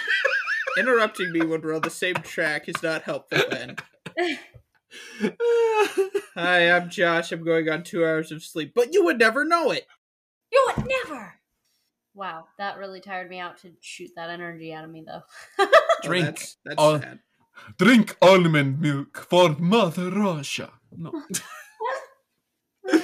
[0.78, 3.38] interrupting me when we're on the same track is not helpful.
[3.50, 3.76] Ben.
[6.34, 7.32] Hi, I'm Josh.
[7.32, 9.86] I'm going on two hours of sleep, but you would never know it.
[10.52, 11.34] You would never.
[12.16, 15.22] Wow, that really tired me out to shoot that energy out of me, though.
[16.02, 17.18] Drink Oh, that's, that's all- sad.
[17.78, 20.72] Drink almond milk for Mother Russia.
[20.96, 21.22] No.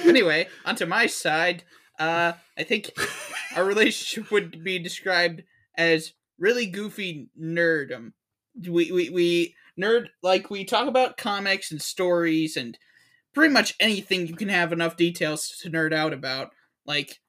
[0.05, 1.63] Anyway, onto my side.
[1.99, 2.91] Uh, I think
[3.55, 5.43] our relationship would be described
[5.77, 8.13] as really goofy nerdum.
[8.55, 12.77] We we we nerd like we talk about comics and stories and
[13.33, 16.51] pretty much anything you can have enough details to nerd out about.
[16.85, 17.19] Like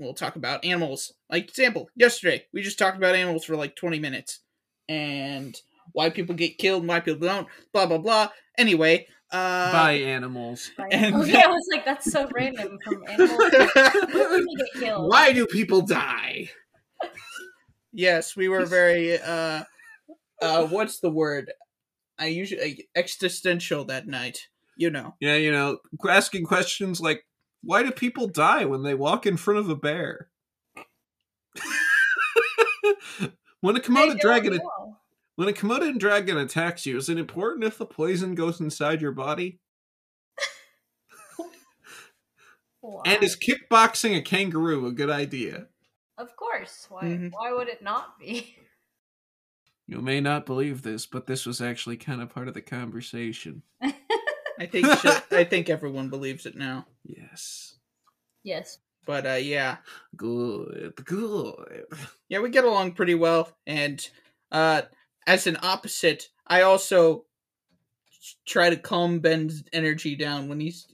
[0.00, 1.12] we'll talk about animals.
[1.30, 4.40] Like example, yesterday we just talked about animals for like twenty minutes
[4.88, 5.54] and
[5.92, 7.46] why people get killed why people don't.
[7.72, 8.28] Blah blah blah.
[8.58, 10.70] Anyway, uh, By animals.
[10.90, 13.50] And- okay, I was like, that's so random from animals.
[13.50, 15.10] people get killed.
[15.10, 16.48] Why do people die?
[17.92, 19.62] Yes, we were very uh
[20.42, 21.52] uh what's the word?
[22.18, 24.48] I usually existential that night.
[24.76, 25.14] You know.
[25.20, 27.24] Yeah, you know, asking questions like,
[27.62, 30.28] why do people die when they walk in front of a bear?
[33.60, 34.96] when a Komodo dragon know.
[35.36, 39.12] when a Komodo dragon attacks you, is it important if the poison goes inside your
[39.12, 39.60] body?
[42.80, 43.02] Why?
[43.04, 45.66] And is kickboxing a kangaroo a good idea?
[46.16, 46.86] Of course.
[46.88, 47.02] Why?
[47.02, 47.30] Mhm.
[47.32, 48.56] Why would it not be?
[49.86, 53.64] You may not believe this, but this was actually kind of part of the conversation.
[53.82, 54.86] I think
[55.32, 56.86] I think everyone believes it now.
[57.04, 57.76] Yes.
[58.42, 58.78] yes.
[59.06, 59.78] But uh yeah.
[60.16, 60.94] Good.
[61.04, 61.84] Good.
[62.28, 64.06] Yeah, we get along pretty well and
[64.52, 64.82] uh
[65.26, 67.24] as an opposite, I also
[68.46, 70.86] try to calm Ben's energy down when he's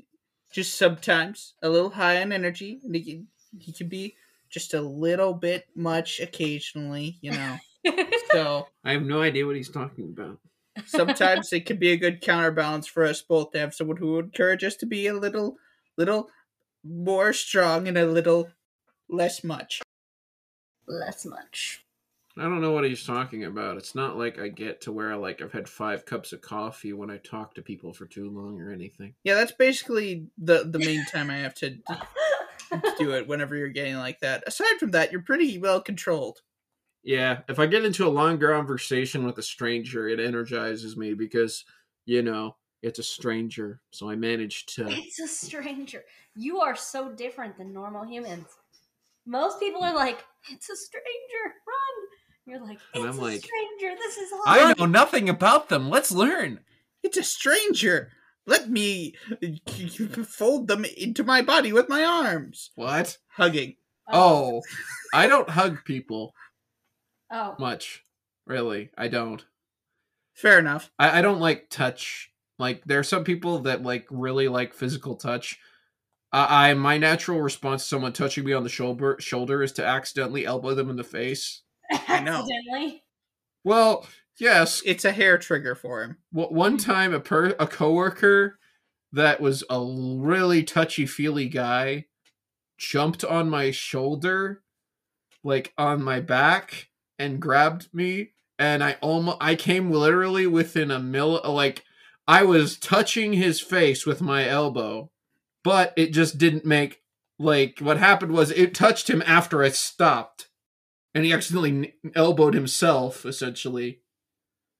[0.52, 4.14] just sometimes a little high on energy and he can, he can be
[4.50, 7.56] just a little bit much occasionally, you know.
[8.32, 10.40] So I have no idea what he's talking about.
[10.86, 14.26] sometimes it can be a good counterbalance for us both to have someone who would
[14.26, 15.56] encourage us to be a little
[15.96, 16.30] little
[16.84, 18.50] more strong and a little
[19.08, 19.82] less much.
[20.86, 21.84] Less much.
[22.38, 23.78] I don't know what he's talking about.
[23.78, 26.92] It's not like I get to where I like I've had five cups of coffee
[26.92, 29.14] when I talk to people for too long or anything.
[29.24, 31.78] Yeah, that's basically the the main time I have to
[32.98, 34.44] do it whenever you're getting like that.
[34.46, 36.40] Aside from that, you're pretty well controlled.
[37.02, 41.64] Yeah, if I get into a long conversation with a stranger, it energizes me because,
[42.04, 43.80] you know, it's a stranger.
[43.90, 44.86] So I managed to.
[44.88, 46.04] It's a stranger.
[46.34, 48.46] You are so different than normal humans.
[49.26, 52.06] Most people are like, "It's a stranger, run!"
[52.46, 53.96] You're like, "It's And I'm a like, stranger.
[53.98, 55.90] This is I know nothing about them.
[55.90, 56.60] Let's learn.
[57.02, 58.12] It's a stranger.
[58.46, 59.14] Let me
[60.24, 62.70] fold them into my body with my arms.
[62.76, 63.18] What?
[63.32, 63.76] Hugging.
[64.08, 64.58] Oh.
[64.58, 64.62] oh,
[65.12, 66.32] I don't hug people
[67.32, 68.04] oh, much.
[68.46, 69.44] Really, I don't.
[70.34, 70.90] Fair enough.
[70.98, 72.30] I, I don't like touch.
[72.58, 75.58] Like there are some people that like really like physical touch.
[76.32, 79.86] I, I my natural response to someone touching me on the shoulder shoulder is to
[79.86, 81.62] accidentally elbow them in the face.
[82.08, 82.40] I know.
[82.40, 83.02] accidentally.
[83.64, 84.06] Well,
[84.38, 84.82] yes.
[84.84, 86.18] It's a hair trigger for him.
[86.32, 86.90] w- One mm-hmm.
[86.90, 88.58] time, a per a coworker
[89.12, 92.06] that was a really touchy feely guy
[92.78, 94.62] jumped on my shoulder,
[95.42, 96.88] like on my back,
[97.18, 101.84] and grabbed me, and I almost I came literally within a mill like
[102.28, 105.10] I was touching his face with my elbow,
[105.62, 107.02] but it just didn't make
[107.38, 110.48] like what happened was it touched him after I stopped,
[111.14, 114.00] and he accidentally elbowed himself essentially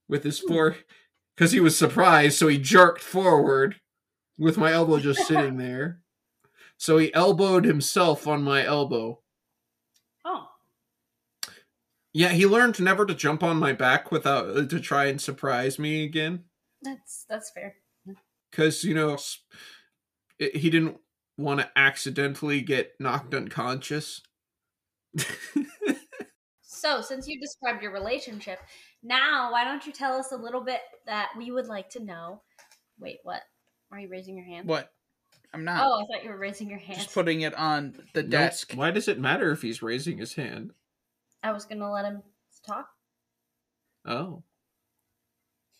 [0.09, 0.77] with his fore
[1.37, 3.77] because he was surprised, so he jerked forward
[4.39, 6.01] with my elbow just sitting there.
[6.79, 9.21] So he elbowed himself on my elbow.
[10.25, 10.49] Oh,
[12.13, 15.79] Yeah, he learned never to jump on my back without uh, to try and surprise
[15.79, 16.45] me again.
[16.87, 17.75] That's that's fair.
[18.51, 19.17] because you know
[20.39, 20.99] it- he didn't
[21.39, 24.23] want to accidentally get knocked unconscious.
[26.69, 28.61] So, since you described your relationship,
[29.03, 32.43] now why don't you tell us a little bit that we would like to know?
[33.01, 33.41] Wait, what?
[33.91, 34.69] Are you raising your hand?
[34.69, 34.93] What?
[35.55, 35.83] I'm not.
[35.85, 36.99] Oh, I thought you were raising your hand.
[37.01, 38.31] Just putting it on the Nope.
[38.31, 38.73] desk.
[38.75, 40.73] Why does it matter if he's raising his hand?
[41.43, 42.23] I was gonna let him
[42.65, 42.89] talk.
[44.05, 44.43] Oh,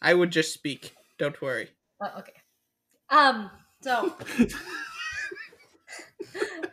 [0.03, 0.95] I would just speak.
[1.19, 1.69] Don't worry.
[2.03, 2.33] Oh, okay.
[3.11, 3.51] Um.
[3.83, 3.93] So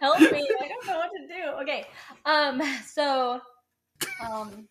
[0.01, 0.47] help me.
[0.61, 1.43] I don't know what to do.
[1.61, 1.85] Okay.
[2.25, 2.61] Um.
[2.85, 3.39] So.
[4.29, 4.67] Um.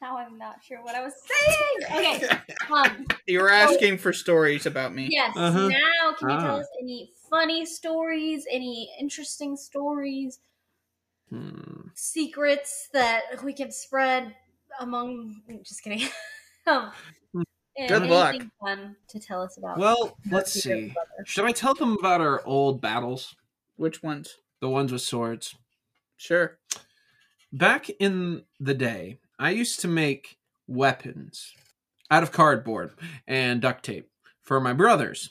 [0.00, 2.16] Now I'm not sure what I was saying.
[2.16, 2.28] Okay.
[2.72, 3.06] Um.
[3.26, 5.08] You were asking for stories about me.
[5.10, 5.36] Yes.
[5.36, 5.68] Uh-huh.
[5.68, 6.60] Now, can you tell Ah.
[6.60, 8.46] us any funny stories?
[8.50, 10.38] Any interesting stories?
[11.30, 11.88] hmm.
[11.94, 14.34] secrets that we can spread
[14.80, 16.06] among just kidding
[16.66, 16.92] um
[17.76, 18.36] And Good luck.
[18.60, 19.78] fun to tell us about?
[19.78, 20.92] Well, let's see.
[21.24, 23.34] Should I tell them about our old battles?
[23.76, 24.36] Which ones?
[24.60, 25.54] The ones with swords.
[26.16, 26.58] Sure.
[27.52, 31.52] Back in the day, I used to make weapons
[32.10, 32.92] out of cardboard
[33.26, 34.10] and duct tape
[34.42, 35.30] for my brothers.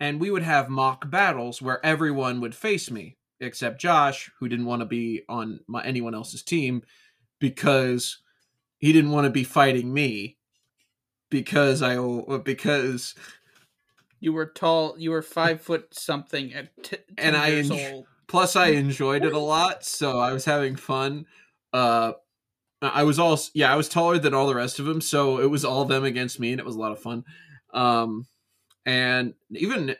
[0.00, 4.66] And we would have mock battles where everyone would face me, except Josh, who didn't
[4.66, 6.82] want to be on my, anyone else's team
[7.38, 8.18] because
[8.78, 10.36] he didn't want to be fighting me
[11.34, 11.96] because I
[12.44, 13.16] because
[14.20, 14.94] You were tall.
[14.96, 18.06] You were five foot something at t- 10 And I old.
[18.28, 21.26] plus i enjoyed it a lot so i was having fun
[21.72, 22.12] uh
[22.80, 25.50] i was all yeah i was taller than all the rest of them so it
[25.50, 27.24] was all them against me and it was a lot of fun
[27.74, 28.26] um
[28.86, 29.96] and even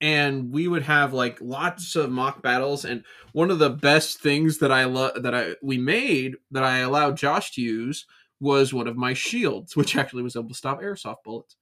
[0.00, 4.58] and we would have like lots of mock battles and one of the best things
[4.58, 8.06] that i love that i we made that i allowed josh to use
[8.40, 11.56] was one of my shields which actually was able to stop airsoft bullets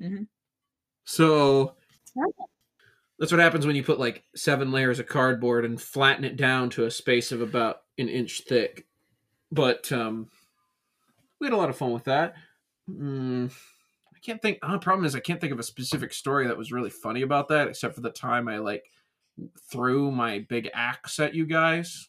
[0.00, 0.26] Mhm.
[1.04, 1.74] so
[3.18, 6.70] that's what happens when you put like seven layers of cardboard and flatten it down
[6.70, 8.86] to a space of about an inch thick.
[9.50, 10.28] But um,
[11.40, 12.34] we had a lot of fun with that.
[12.88, 13.50] Mm,
[14.14, 14.58] I can't think.
[14.62, 17.22] Oh, the problem is I can't think of a specific story that was really funny
[17.22, 18.84] about that, except for the time I like
[19.70, 22.08] threw my big axe at you guys.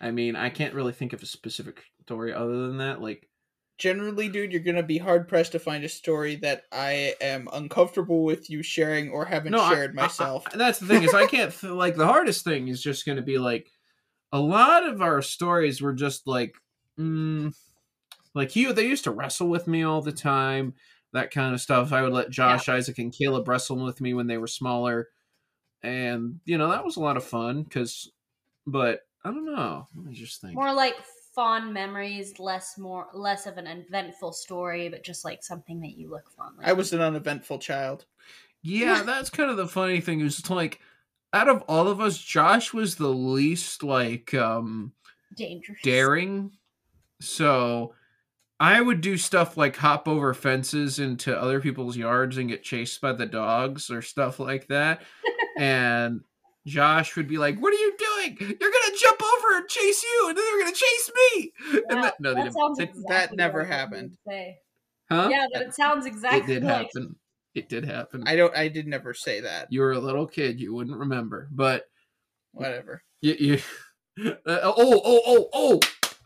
[0.00, 3.00] I mean, I can't really think of a specific story other than that.
[3.00, 3.28] Like,
[3.76, 8.22] Generally, dude, you're gonna be hard pressed to find a story that I am uncomfortable
[8.22, 10.44] with you sharing or haven't I- shared I- myself.
[10.52, 13.16] I- that's the thing is I can't th- like the hardest thing is just going
[13.16, 13.68] to be like
[14.30, 16.54] a lot of our stories were just like
[17.00, 17.52] mm,
[18.32, 18.72] like you.
[18.72, 20.74] they used to wrestle with me all the time
[21.12, 21.92] that kind of stuff.
[21.92, 25.08] I would let Josh, Isaac, and Caleb wrestle with me when they were smaller,
[25.82, 28.08] and you know that was a lot of fun because.
[28.66, 29.88] But I don't know.
[29.96, 30.54] Let me just think.
[30.54, 30.94] More like
[31.34, 36.10] fond memories, less more less of an eventful story, but just like something that you
[36.10, 36.64] look fondly.
[36.64, 38.06] I was an uneventful child.
[38.62, 40.20] Yeah, that's kind of the funny thing.
[40.20, 40.80] Is it's like
[41.32, 44.92] out of all of us, Josh was the least like um
[45.36, 45.80] dangerous.
[45.82, 46.52] daring.
[47.20, 47.94] So
[48.60, 53.00] I would do stuff like hop over fences into other people's yards and get chased
[53.00, 55.02] by the dogs or stuff like that.
[55.58, 56.20] and
[56.66, 58.36] Josh would be like, "What are you doing?
[58.40, 61.52] You're gonna jump over and chase you, and then they're gonna chase me."
[61.88, 62.80] and that, no, they that didn't.
[62.80, 64.16] exactly that never like what you happened.
[65.10, 65.28] huh?
[65.30, 67.16] Yeah, but it sounds exactly it did like happen.
[67.54, 68.24] It did happen.
[68.26, 68.56] I don't.
[68.56, 69.68] I did never say that.
[69.70, 70.60] you were a little kid.
[70.60, 71.84] You wouldn't remember, but
[72.52, 73.02] Whatever.
[73.20, 73.34] you.
[73.38, 73.58] you
[74.46, 75.80] uh, oh, oh, oh, oh!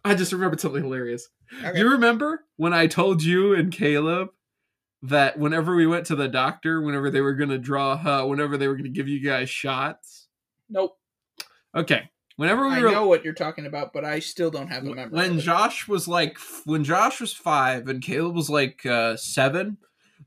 [0.05, 1.29] I just remembered something hilarious.
[1.65, 1.79] Okay.
[1.79, 4.29] You remember when I told you and Caleb
[5.03, 8.57] that whenever we went to the doctor, whenever they were going to draw, uh, whenever
[8.57, 10.29] they were going to give you guys shots?
[10.69, 10.99] Nope.
[11.75, 12.11] Okay.
[12.39, 14.95] Whenever we I were know what you're talking about, but I still don't have a
[14.95, 15.11] memory.
[15.11, 15.41] when.
[15.41, 19.77] Josh was like when Josh was five and Caleb was like uh, seven,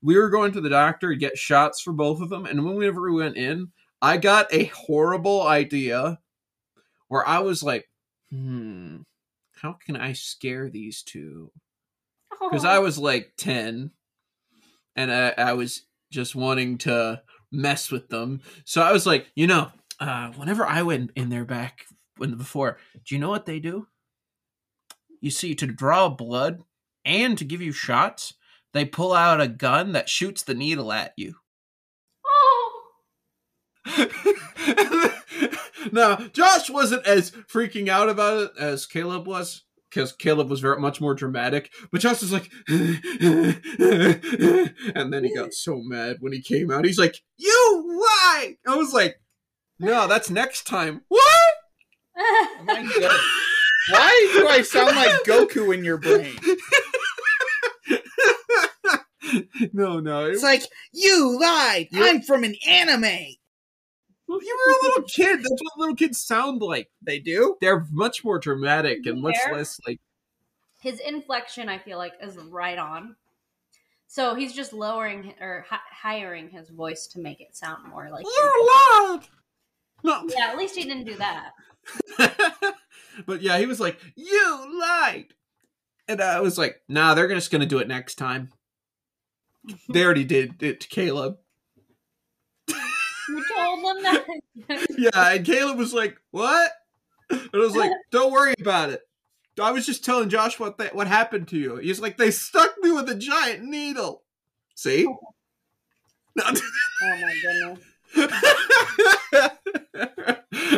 [0.02, 2.46] we were going to the doctor to get shots for both of them.
[2.46, 3.70] And whenever we went in,
[4.02, 6.20] I got a horrible idea
[7.08, 7.88] where I was like,
[8.30, 8.98] hmm,
[9.62, 11.54] how can I scare these two?
[12.42, 13.92] because I was like 10
[14.98, 17.22] and I, I was just wanting to
[17.52, 18.42] mess with them.
[18.66, 21.86] So I was like, you know, uh, whenever I went in there back
[22.22, 23.88] when before, do you know what they do?
[25.20, 26.64] You see, to draw blood
[27.04, 28.36] and to give you shots,
[28.74, 31.36] they pull out a gun that shoots the needle at you.
[32.26, 32.84] Oh,
[35.92, 40.80] now, Josh wasn't as freaking out about it as Caleb was, because Caleb was very
[40.80, 41.72] much more dramatic.
[41.92, 43.58] But Josh was like, and
[45.12, 46.86] then he got so mad when he came out.
[46.86, 49.20] He's like, "You why?" I was like,
[49.80, 51.41] "No, that's next time." What?
[52.24, 53.20] Oh my God.
[53.90, 56.38] Why do I sound like Goku in your brain?
[59.74, 60.26] no, no.
[60.26, 61.88] It, It's like you lied.
[61.92, 63.36] You- I'm from an anime.
[64.28, 65.40] Well, you were a little kid.
[65.40, 66.90] That's what little kids sound like.
[67.02, 67.58] They do.
[67.60, 69.56] They're much more dramatic and much Fair.
[69.58, 70.00] less like.
[70.80, 73.16] his inflection, I feel like, is right on.
[74.08, 78.26] So he's just lowering or hi- hiring his voice to make it sound more like.
[78.26, 78.70] You
[79.10, 79.28] lied.
[80.04, 80.24] No.
[80.30, 81.52] Yeah, at least he didn't do that.
[83.26, 85.34] but yeah, he was like, "You lied,"
[86.08, 88.52] and I was like, "Nah, they're just gonna do it next time."
[89.90, 91.38] they already did it to Caleb.
[92.68, 94.26] You told them that.
[94.98, 96.72] Yeah, and Caleb was like, "What?"
[97.30, 99.02] And I was like, "Don't worry about it."
[99.62, 101.78] I was just telling Josh what they, what happened to you.
[101.78, 104.24] He's like, "They stuck me with a giant needle."
[104.76, 105.06] See?
[106.40, 106.52] Oh
[107.02, 107.80] my goodness.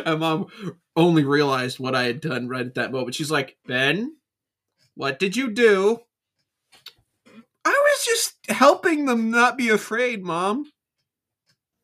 [0.05, 0.47] and mom
[0.95, 3.15] only realized what I had done right at that moment.
[3.15, 4.15] She's like, Ben,
[4.95, 5.99] what did you do?
[7.65, 10.69] I was just helping them not be afraid, Mom.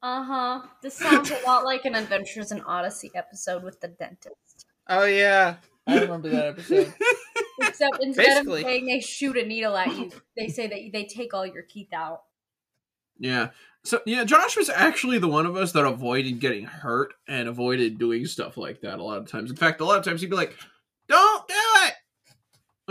[0.01, 0.61] Uh huh.
[0.82, 4.65] This sounds a lot like an Adventures in Odyssey episode with the dentist.
[4.88, 5.55] Oh yeah,
[5.88, 6.93] I remember that episode.
[7.61, 8.61] Except instead Basically.
[8.61, 11.63] of saying they shoot a needle at you, they say that they take all your
[11.63, 12.22] teeth out.
[13.17, 13.49] Yeah.
[13.84, 17.97] So yeah, Josh was actually the one of us that avoided getting hurt and avoided
[17.97, 19.49] doing stuff like that a lot of times.
[19.49, 20.55] In fact, a lot of times he'd be like,
[21.07, 21.53] "Don't do
[21.86, 21.93] it,"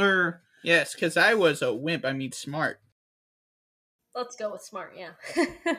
[0.03, 2.05] or yes, because I was a wimp.
[2.05, 2.81] I mean, smart.
[4.15, 5.11] Let's go with smart, yeah.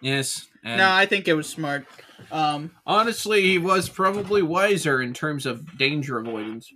[0.00, 0.46] yes.
[0.62, 1.86] And no, I think it was smart.
[2.30, 6.70] Um, honestly, he was probably wiser in terms of danger avoidance.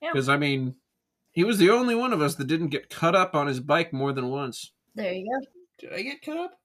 [0.00, 0.10] Yeah.
[0.12, 0.76] Because I mean,
[1.32, 3.92] he was the only one of us that didn't get cut up on his bike
[3.92, 4.72] more than once.
[4.94, 5.46] there you go.
[5.78, 6.58] Did I get cut up?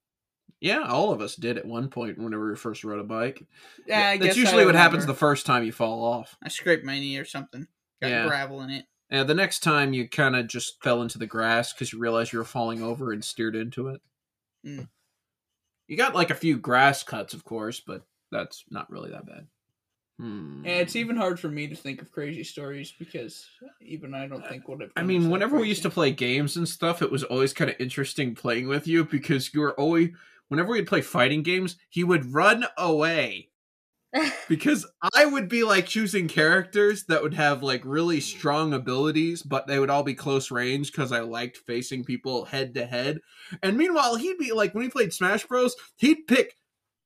[0.60, 3.44] Yeah, all of us did at one point whenever we first rode a bike.
[3.88, 6.38] Yeah, I That's usually what happens the first time you fall off.
[6.44, 7.68] I scraped my knee or something.
[8.00, 8.28] Got Yeah.
[8.28, 8.86] gravel in it.
[9.10, 12.32] And the next time you kind of just fell into the grass because you realized
[12.32, 14.02] you were falling over and steered into it.
[14.66, 14.88] Mm.
[15.88, 19.48] You got like a few grass cuts, of course, but that's not really that bad.
[20.20, 20.64] Hmm.
[20.66, 23.48] And it's even hard for me to think of crazy stories because
[23.82, 26.68] even I don't think what I've I mean, whenever we used to play games and
[26.68, 30.10] stuff, it was always kind of interesting playing with you because you were always,
[30.50, 33.50] whenever we'd play fighting games, he would run away.
[34.50, 34.86] because
[35.16, 39.80] I would be like choosing characters that would have like really strong abilities, but they
[39.80, 43.20] would all be close range because I liked facing people head to head.
[43.64, 46.56] And meanwhile, he'd be like when he played Smash Bros, he'd pick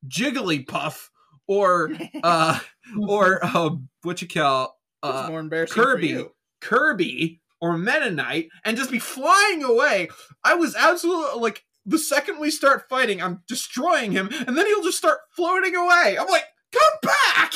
[0.08, 1.10] Jigglypuff
[1.48, 1.91] or
[2.24, 2.60] uh
[3.08, 6.14] or um what you call uh more embarrassing Kirby.
[6.14, 6.32] For you.
[6.62, 10.10] Kirby or Meta Knight and just be flying away.
[10.43, 14.84] I was absolutely like the second we start fighting, I'm destroying him, and then he'll
[14.84, 16.18] just start floating away.
[16.20, 17.54] I'm like, come back!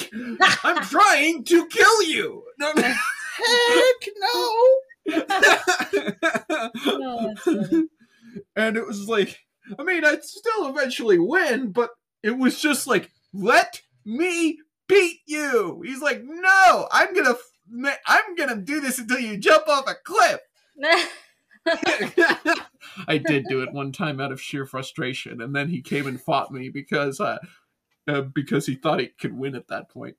[0.64, 2.44] I'm trying to kill you.
[2.60, 4.80] No, Heck no!
[8.56, 9.40] And it was like,
[9.78, 11.90] I mean, I'd still eventually win, but
[12.24, 15.82] it was just like, let me beat you.
[15.86, 17.36] He's like, no, I'm gonna,
[18.08, 20.40] I'm gonna do this until you jump off a cliff.
[23.08, 26.20] I did do it one time out of sheer frustration, and then he came and
[26.20, 27.38] fought me because uh,
[28.08, 30.16] uh, because he thought he could win at that point.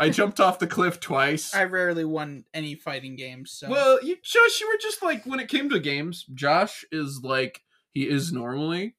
[0.00, 1.54] I jumped off the cliff twice.
[1.54, 5.40] I rarely won any fighting games, so Well, you Josh, you were just like when
[5.40, 8.96] it came to games, Josh is like he is normally.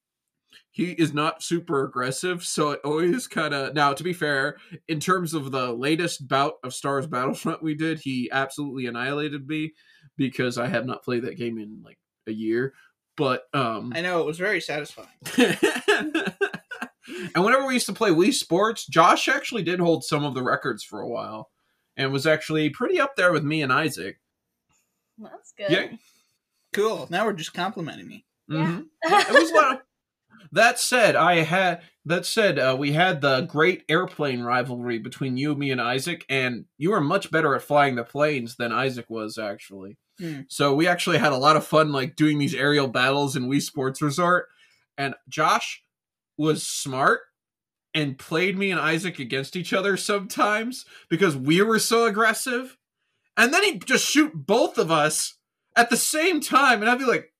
[0.71, 3.73] He is not super aggressive, so it always kind of.
[3.73, 7.99] Now, to be fair, in terms of the latest bout of Stars Battlefront we did,
[7.99, 9.73] he absolutely annihilated me
[10.17, 11.97] because I have not played that game in like
[12.27, 12.73] a year.
[13.15, 15.07] But um, I know it was very satisfying.
[17.33, 20.43] and whenever we used to play Wii Sports, Josh actually did hold some of the
[20.43, 21.49] records for a while,
[21.95, 24.19] and was actually pretty up there with me and Isaac.
[25.17, 25.71] That's good.
[25.71, 25.87] Yeah.
[26.73, 27.07] Cool.
[27.09, 28.25] Now we're just complimenting me.
[28.51, 28.85] Mhm.
[29.03, 29.79] it was one.
[30.51, 35.55] That said, I had that said, uh, we had the great airplane rivalry between you,
[35.55, 39.37] me, and Isaac, and you were much better at flying the planes than Isaac was
[39.37, 39.97] actually.
[40.19, 40.41] Hmm.
[40.47, 43.61] So we actually had a lot of fun, like doing these aerial battles in Wii
[43.61, 44.47] Sports Resort.
[44.97, 45.83] And Josh
[46.37, 47.21] was smart
[47.93, 52.77] and played me and Isaac against each other sometimes because we were so aggressive.
[53.35, 55.35] And then he'd just shoot both of us
[55.75, 57.31] at the same time, and I'd be like,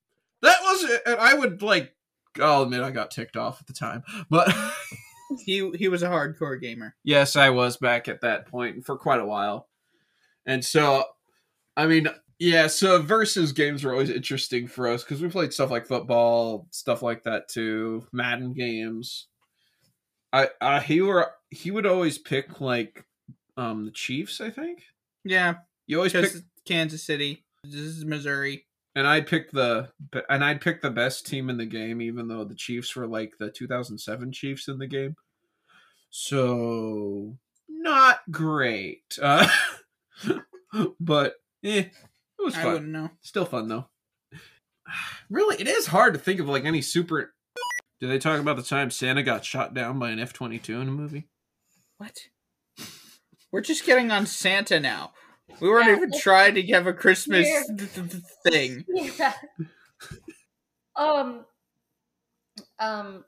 [0.43, 1.01] that was it.
[1.07, 1.95] And I would like,
[2.39, 4.53] I'll admit I got ticked off at the time, but
[5.45, 6.95] He he was a hardcore gamer.
[7.03, 9.67] yes, I was back at that point for quite a while.
[10.45, 11.03] And so,
[11.75, 12.07] I mean,
[12.39, 16.67] yeah, so versus games were always interesting for us because we played stuff like football,
[16.71, 19.27] stuff like that too, Madden games.
[20.31, 23.03] I, I he were he would always pick like
[23.57, 24.83] um the Chiefs, I think.
[25.25, 25.55] Yeah,
[25.87, 26.31] You always pick
[26.65, 27.43] Kansas City.
[27.65, 28.65] This is Missouri.
[28.97, 29.89] And I'd pick the
[30.27, 33.33] and I'd pick the best team in the game, even though the Chiefs were like
[33.37, 35.15] the 2007 Chiefs in the game.
[36.09, 37.37] So
[37.69, 39.47] not great, uh,
[40.99, 41.91] but eh, it
[42.39, 42.73] was I fun.
[42.73, 43.11] wouldn't know.
[43.21, 43.85] Still fun though.
[45.29, 47.33] Really, it is hard to think of like any super.
[47.99, 50.79] Did they talk about the time Santa got shot down by an F twenty two
[50.79, 51.27] in a movie?
[51.97, 52.17] What?
[53.51, 55.11] We're just getting on Santa now.
[55.59, 58.85] We weren't Yeah, even trying to have a Christmas th- th- th- thing.
[59.17, 59.33] Yeah.
[60.95, 61.45] um.
[62.79, 63.23] Um.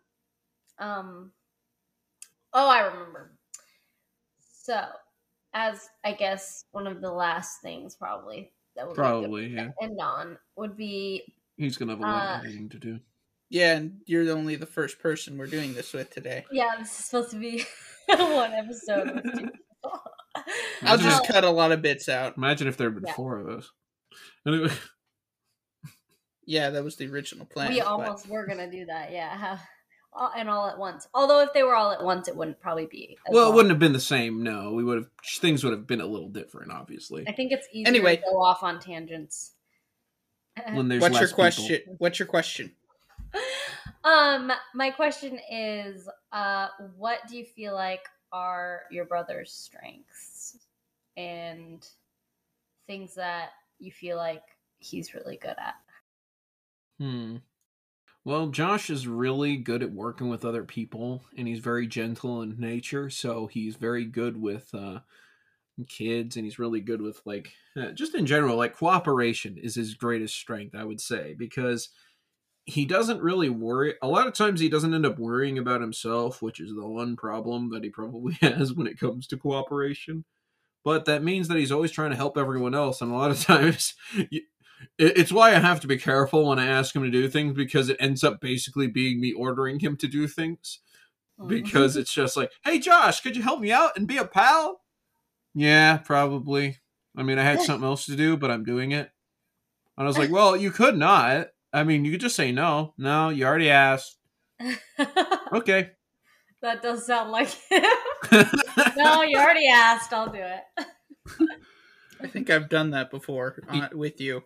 [0.78, 1.32] Um.
[2.54, 3.32] Oh, I remember.
[4.64, 4.86] So,
[5.54, 9.66] as I guess one of the last things, probably that would be Probably, yeah.
[9.68, 13.00] to end on would be He's gonna have a lot Uh, of editing to do.
[13.50, 16.46] Yeah, and you're the only the first person we're doing this with today.
[16.52, 16.76] yeah.
[16.78, 17.64] This is supposed to be
[18.08, 19.52] one episode.
[20.46, 20.88] With two people.
[20.90, 22.38] I'll just Uh, cut a lot of bits out.
[22.38, 23.14] Imagine if there had been Yeah.
[23.14, 23.72] four of us.
[24.48, 24.72] Anyway.
[26.46, 27.72] Yeah, that was the original plan.
[27.72, 29.60] we but- almost were gonna do that, yeah.
[30.12, 31.08] All- And all at once.
[31.14, 33.16] Although if they were all at once, it wouldn't probably be.
[33.28, 34.42] as Well, it wouldn't have been the same.
[34.42, 37.28] No, we would have things would have been a little different, obviously.
[37.28, 38.16] I think it's easier Anyway.
[38.18, 39.54] to go off on tangents.
[40.74, 41.36] When there's What's your less people.
[41.44, 41.96] question?
[42.00, 42.76] What's your question?
[44.04, 48.02] um, my question is, uh, what do you feel like
[48.32, 50.58] are your brother's strengths
[51.18, 51.88] and
[52.88, 53.50] things that
[53.80, 54.44] you feel like
[54.80, 55.76] he's really good at?
[57.00, 57.38] Hmm.
[58.26, 62.60] Well, Josh is really good at working with other people, and he's very gentle in
[62.60, 63.10] nature.
[63.10, 65.00] So he's very good with uh,
[65.88, 69.94] kids, and he's really good with like uh, just in general, like cooperation is his
[69.94, 71.90] greatest strength, I would say, because
[72.66, 73.96] he doesn't really worry.
[74.02, 77.16] A lot of times, he doesn't end up worrying about himself, which is the one
[77.16, 80.26] problem that he probably has when it comes to cooperation.
[80.84, 83.42] But that means that he's always trying to help everyone else, and a lot of
[83.44, 83.96] times,
[84.30, 84.42] you,
[84.98, 87.56] it- it's why I have to be careful when I ask him to do things
[87.56, 90.80] because it ends up basically being me ordering him to do things
[91.48, 92.02] because mm-hmm.
[92.02, 94.82] it's just like, "Hey Josh, could you help me out and be a pal?"
[95.54, 96.78] Yeah, probably.
[97.18, 99.10] I mean, I had something else to do, but I'm doing it.
[99.98, 101.48] And I was like, "Well, you could not.
[101.72, 102.94] I mean, you could just say no.
[102.98, 104.18] No, you already asked.
[105.52, 105.92] Okay."
[106.62, 107.84] that does sound like him.
[108.98, 110.14] no, you already asked.
[110.14, 110.64] I'll do it.
[112.22, 114.44] I think I've done that before uh, with you.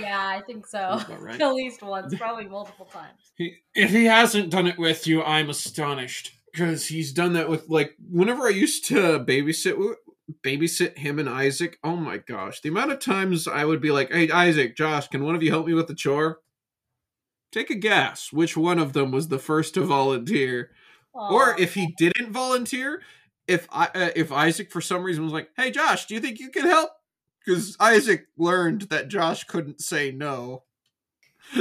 [0.00, 1.02] Yeah, I think so.
[1.06, 1.40] Sounds right.
[1.40, 3.32] At least once, probably multiple times.
[3.36, 7.68] He, if he hasn't done it with you, I'm astonished because he's done that with
[7.68, 9.94] like whenever I used to babysit
[10.44, 11.78] babysit him and Isaac.
[11.84, 15.24] Oh my gosh, the amount of times I would be like, "Hey Isaac, Josh, can
[15.24, 16.38] one of you help me with the chore?"
[17.52, 20.70] Take a guess which one of them was the first to volunteer,
[21.12, 23.02] or if he didn't volunteer,
[23.48, 26.38] if I uh, if Isaac for some reason was like, "Hey Josh, do you think
[26.38, 26.90] you can help?"
[27.44, 30.62] Because Isaac learned that Josh couldn't say no.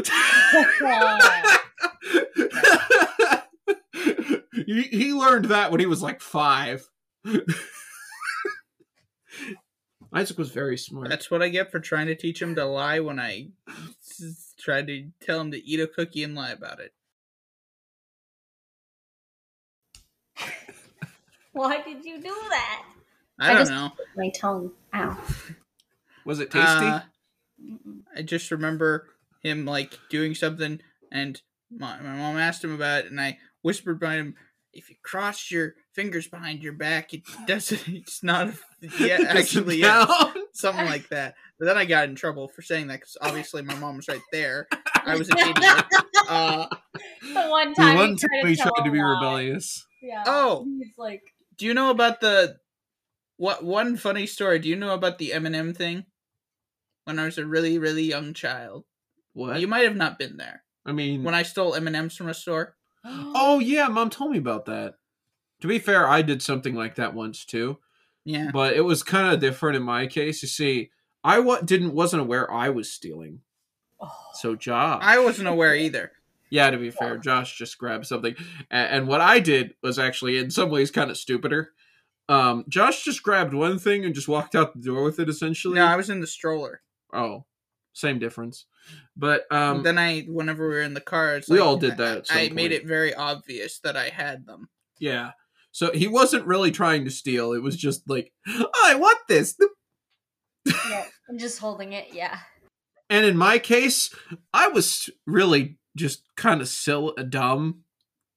[4.65, 6.87] he, he learned that when he was like five.
[10.13, 11.09] Isaac was very smart.
[11.09, 13.49] That's what I get for trying to teach him to lie when I
[14.01, 16.93] s- tried to tell him to eat a cookie and lie about it.
[21.51, 22.83] Why did you do that?
[23.39, 23.91] I I don't just- know.
[24.15, 24.71] My tongue.
[24.93, 25.17] Ow.
[26.25, 26.85] was it tasty?
[26.85, 27.01] Uh,
[28.15, 29.07] I just remember
[29.41, 30.79] him like doing something,
[31.11, 31.41] and
[31.71, 34.35] my, my mom asked him about it, and I whispered by him,
[34.73, 37.87] "If you cross your fingers behind your back, it doesn't.
[37.87, 38.53] It's not.
[38.97, 40.05] Yeah, actually, yeah,
[40.53, 43.75] something like that." But then I got in trouble for saying that because obviously my
[43.75, 44.67] mom was right there.
[45.05, 45.83] I was an idiot.
[46.29, 46.67] Uh,
[47.33, 49.09] The one time, The time one time tried to, he tried to a be lie.
[49.15, 49.85] rebellious.
[50.01, 50.23] Yeah.
[50.25, 50.65] Oh.
[50.79, 51.21] He's like,
[51.57, 52.55] do you know about the
[53.35, 54.59] what one funny story?
[54.59, 56.05] Do you know about the M&M thing?
[57.03, 58.85] When I was a really really young child,
[59.33, 59.59] What?
[59.59, 62.29] you might have not been there I mean, when I stole M and M's from
[62.29, 62.77] a store.
[63.03, 64.93] oh yeah, mom told me about that.
[65.61, 67.79] To be fair, I did something like that once too,
[68.25, 68.49] Yeah.
[68.53, 70.41] but it was kind of different in my case.
[70.41, 70.91] You see,
[71.23, 73.41] I wa- didn't wasn't aware I was stealing.
[73.99, 74.15] Oh.
[74.35, 76.13] So Josh, I wasn't aware either.
[76.49, 78.35] yeah, to be fair, Josh just grabbed something,
[78.71, 81.73] and, and what I did was actually in some ways kind of stupider.
[82.29, 85.27] Um, Josh just grabbed one thing and just walked out the door with it.
[85.29, 86.81] Essentially, No, I was in the stroller.
[87.11, 87.43] oh,
[87.91, 88.65] same difference.
[89.17, 91.97] But um, then I, whenever we were in the car, it's we like, all did
[91.97, 94.69] that at some I made it very obvious that I had them.
[94.99, 95.31] Yeah.
[95.71, 97.53] So he wasn't really trying to steal.
[97.53, 99.55] It was just like, I want this.
[100.65, 101.05] yeah.
[101.29, 102.07] I'm just holding it.
[102.11, 102.39] Yeah.
[103.09, 104.13] And in my case,
[104.53, 107.83] I was really just kind of silly, dumb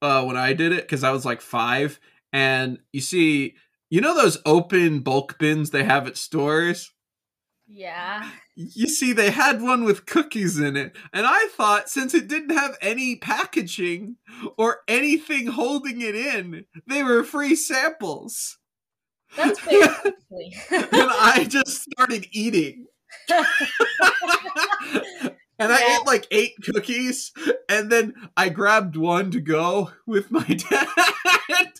[0.00, 1.98] uh, when I did it because I was like five.
[2.32, 3.54] And you see,
[3.90, 6.92] you know those open bulk bins they have at stores?
[7.74, 8.30] Yeah.
[8.54, 10.94] You see, they had one with cookies in it.
[11.14, 14.16] And I thought since it didn't have any packaging
[14.58, 18.58] or anything holding it in, they were free samples.
[19.34, 20.54] That's basically.
[20.70, 22.84] and I just started eating.
[23.30, 23.46] and
[25.72, 25.98] I Yeah.
[26.00, 27.32] ate like eight cookies,
[27.70, 31.72] and then I grabbed one to go with my dad.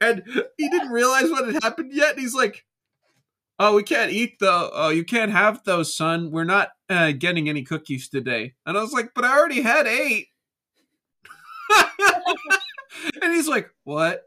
[0.00, 0.22] and
[0.56, 2.10] he didn't realize what had happened yet.
[2.12, 2.64] And he's like,
[3.58, 4.70] "Oh, we can't eat the.
[4.72, 6.30] Oh, you can't have those, son.
[6.30, 9.86] We're not uh, getting any cookies today." And I was like, "But I already had
[9.86, 10.28] eight.
[13.22, 14.22] and he's like, "What?"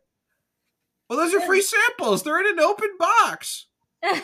[1.09, 2.23] Well, those are free samples.
[2.23, 3.67] They're in an open box.
[4.03, 4.21] I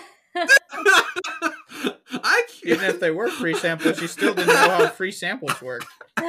[2.12, 2.66] can't.
[2.66, 5.86] Even if they were free samples, you still didn't know how free samples work.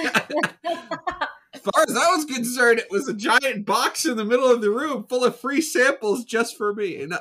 [1.54, 4.60] As far as I was concerned, it was a giant box in the middle of
[4.60, 7.02] the room full of free samples just for me.
[7.02, 7.20] And I-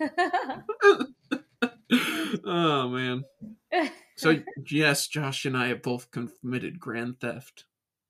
[2.44, 3.24] oh man.
[4.16, 4.36] So
[4.70, 7.64] yes, Josh and I have both committed grand theft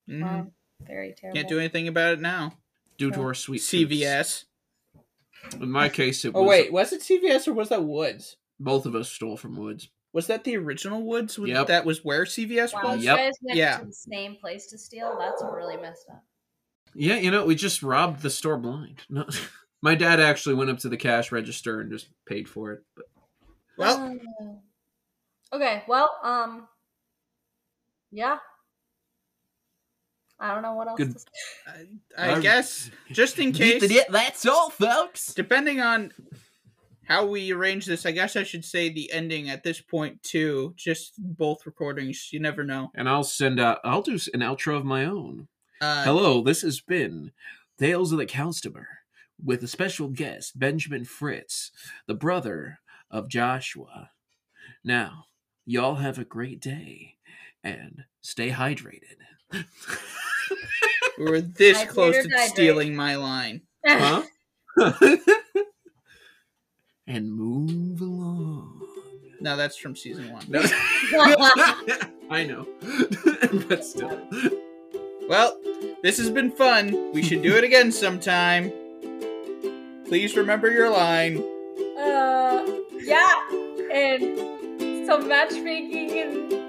[0.09, 0.23] Mhm.
[0.23, 0.47] Wow,
[0.87, 1.37] very terrible.
[1.37, 2.57] Can't do anything about it now.
[2.99, 3.93] due to our sweet tooths.
[3.95, 4.45] CVS.
[5.61, 8.37] In my case, it was Oh wait, was it CVS or was that Woods?
[8.61, 9.89] both of us stole from Woods.
[10.15, 11.39] Was that the original Woods?
[11.39, 11.67] Was- Yep.
[11.67, 13.05] That was where CVS Wow, was.
[13.05, 13.35] you Yep.
[13.43, 13.79] Yeah.
[13.79, 15.17] to the same place to steal?
[15.19, 16.25] That's really messed up.
[16.95, 19.03] Yeah, you know, we just robbed the store blind.
[19.11, 19.27] No,
[19.83, 22.85] my dad actually went up to the cash register and just paid for it.
[22.97, 23.05] But
[23.77, 24.63] Well, Oh.
[25.53, 25.83] okay.
[25.89, 26.69] Well, um,
[28.13, 28.39] yeah.
[30.39, 30.99] I don't know what else.
[30.99, 31.13] Good.
[31.13, 31.27] To say.
[32.17, 35.35] I, I I- guess just in case, that's all, folks.
[35.35, 36.13] depending on
[37.07, 40.75] how we arrange this, I guess I should say the ending at this point too.
[40.77, 42.29] Just both recordings.
[42.33, 42.91] You never know.
[42.95, 43.79] And I'll send out.
[43.85, 45.49] I'll do an outro of my own.
[45.81, 47.33] Uh, Hello, this has been
[47.79, 48.87] Tales of the Customer
[49.43, 51.71] with a special guest, Benjamin Fritz,
[52.07, 52.79] the brother
[53.11, 54.11] of Joshua.
[54.83, 55.27] Now,
[55.67, 57.17] y'all have a great day
[57.63, 59.17] and stay hydrated.
[61.19, 62.49] we were this Hydrate close to dihydrate?
[62.49, 63.63] stealing my line.
[63.87, 64.23] huh?
[67.07, 68.81] and move along.
[69.41, 70.45] No, that's from season one.
[70.49, 70.61] No.
[72.31, 72.67] I know.
[73.69, 74.19] but still.
[75.29, 75.59] Well,
[76.03, 77.13] this has been fun.
[77.13, 78.73] We should do it again sometime.
[80.07, 81.39] Please remember your line.
[81.99, 82.65] uh,
[83.01, 83.33] yeah,
[83.93, 86.65] and some matchmaking and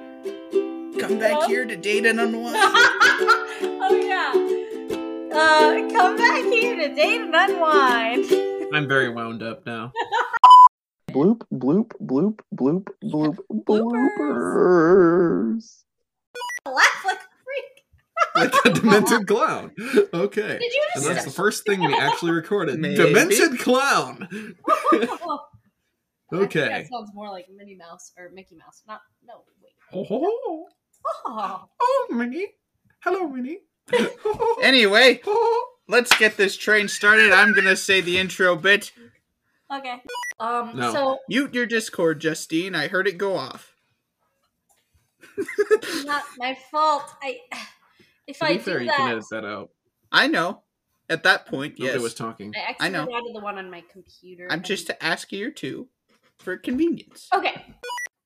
[0.99, 2.55] Come back Well- here to date and unwind.
[2.57, 4.31] oh yeah.
[5.37, 8.25] Uh, come back here to date and unwind.
[8.73, 9.91] I'm very wound up now.
[11.15, 13.95] Bloop, bloop, bloop, bloop, bloop, Bloopers.
[14.19, 15.63] bloopers.
[16.65, 17.71] Laugh like a freak.
[18.35, 19.71] Like a demented clown.
[20.13, 20.57] Okay.
[20.59, 22.79] Did you And that's the first thing we actually recorded.
[22.79, 22.95] Maybe.
[22.95, 24.27] Demented clown.
[26.33, 26.67] Okay.
[26.67, 28.81] that sounds more like Minnie Mouse or Mickey Mouse.
[28.87, 29.43] Not no.
[29.61, 29.71] Wait.
[29.93, 30.67] Oh,
[31.27, 31.69] Oh.
[31.79, 32.47] oh, Minnie.
[33.01, 33.59] Hello, Minnie.
[33.93, 37.31] Oh, anyway, oh, let's get this train started.
[37.31, 38.91] I'm gonna say the intro bit.
[39.75, 40.01] Okay.
[40.39, 40.71] Um.
[40.75, 40.93] No.
[40.93, 42.75] So Mute your Discord, Justine.
[42.75, 43.73] I heard it go off.
[46.05, 47.03] not my fault.
[47.21, 47.39] I.
[48.27, 49.69] If To I be fair, do you can that, edit that out.
[50.11, 50.63] I know.
[51.11, 52.01] At that point, Nobody yes.
[52.01, 52.51] was talking.
[52.55, 53.01] I I know.
[53.01, 54.47] accidentally added the one on my computer.
[54.49, 55.89] I'm and- just ask you two
[56.39, 57.27] for convenience.
[57.31, 57.53] Okay.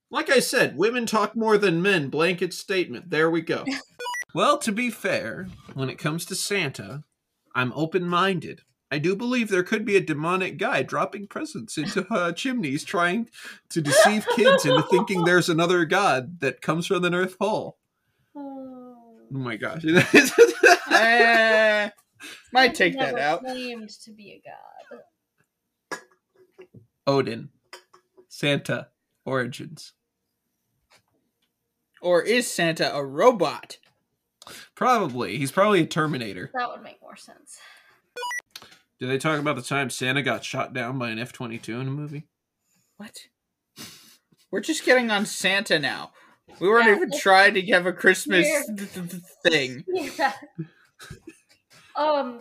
[0.09, 2.07] Like I said, women talk more than men.
[2.07, 3.09] Blanket statement.
[3.09, 3.65] There we go.
[4.33, 7.03] well, to be fair, when it comes to Santa,
[7.53, 8.61] I'm open minded.
[8.91, 13.29] I do believe there could be a demonic guy dropping presents into uh, chimneys trying
[13.69, 17.77] to deceive kids into thinking there's another god that comes from the North Pole.
[18.35, 18.97] Oh.
[19.33, 19.83] Oh my gosh.
[20.91, 21.89] Eh,
[22.51, 23.41] might take that out.
[23.41, 24.41] Claimed to be a
[25.91, 25.99] god.
[27.07, 27.49] Odin.
[28.27, 28.87] Santa.
[29.23, 29.93] Origins.
[32.01, 33.77] Or is Santa a robot?
[34.75, 35.37] Probably.
[35.37, 36.49] He's probably a Terminator.
[36.53, 37.59] That would make more sense.
[38.99, 41.87] Did they talk about the time Santa got shot down by an F 22 in
[41.87, 42.27] a movie?
[42.97, 43.17] What?
[44.51, 46.11] We're just getting on Santa now.
[46.59, 48.47] We weren't Yeah, even trying to have a Christmas
[49.45, 49.85] thing.
[50.17, 50.33] Yeah.
[51.95, 52.39] um.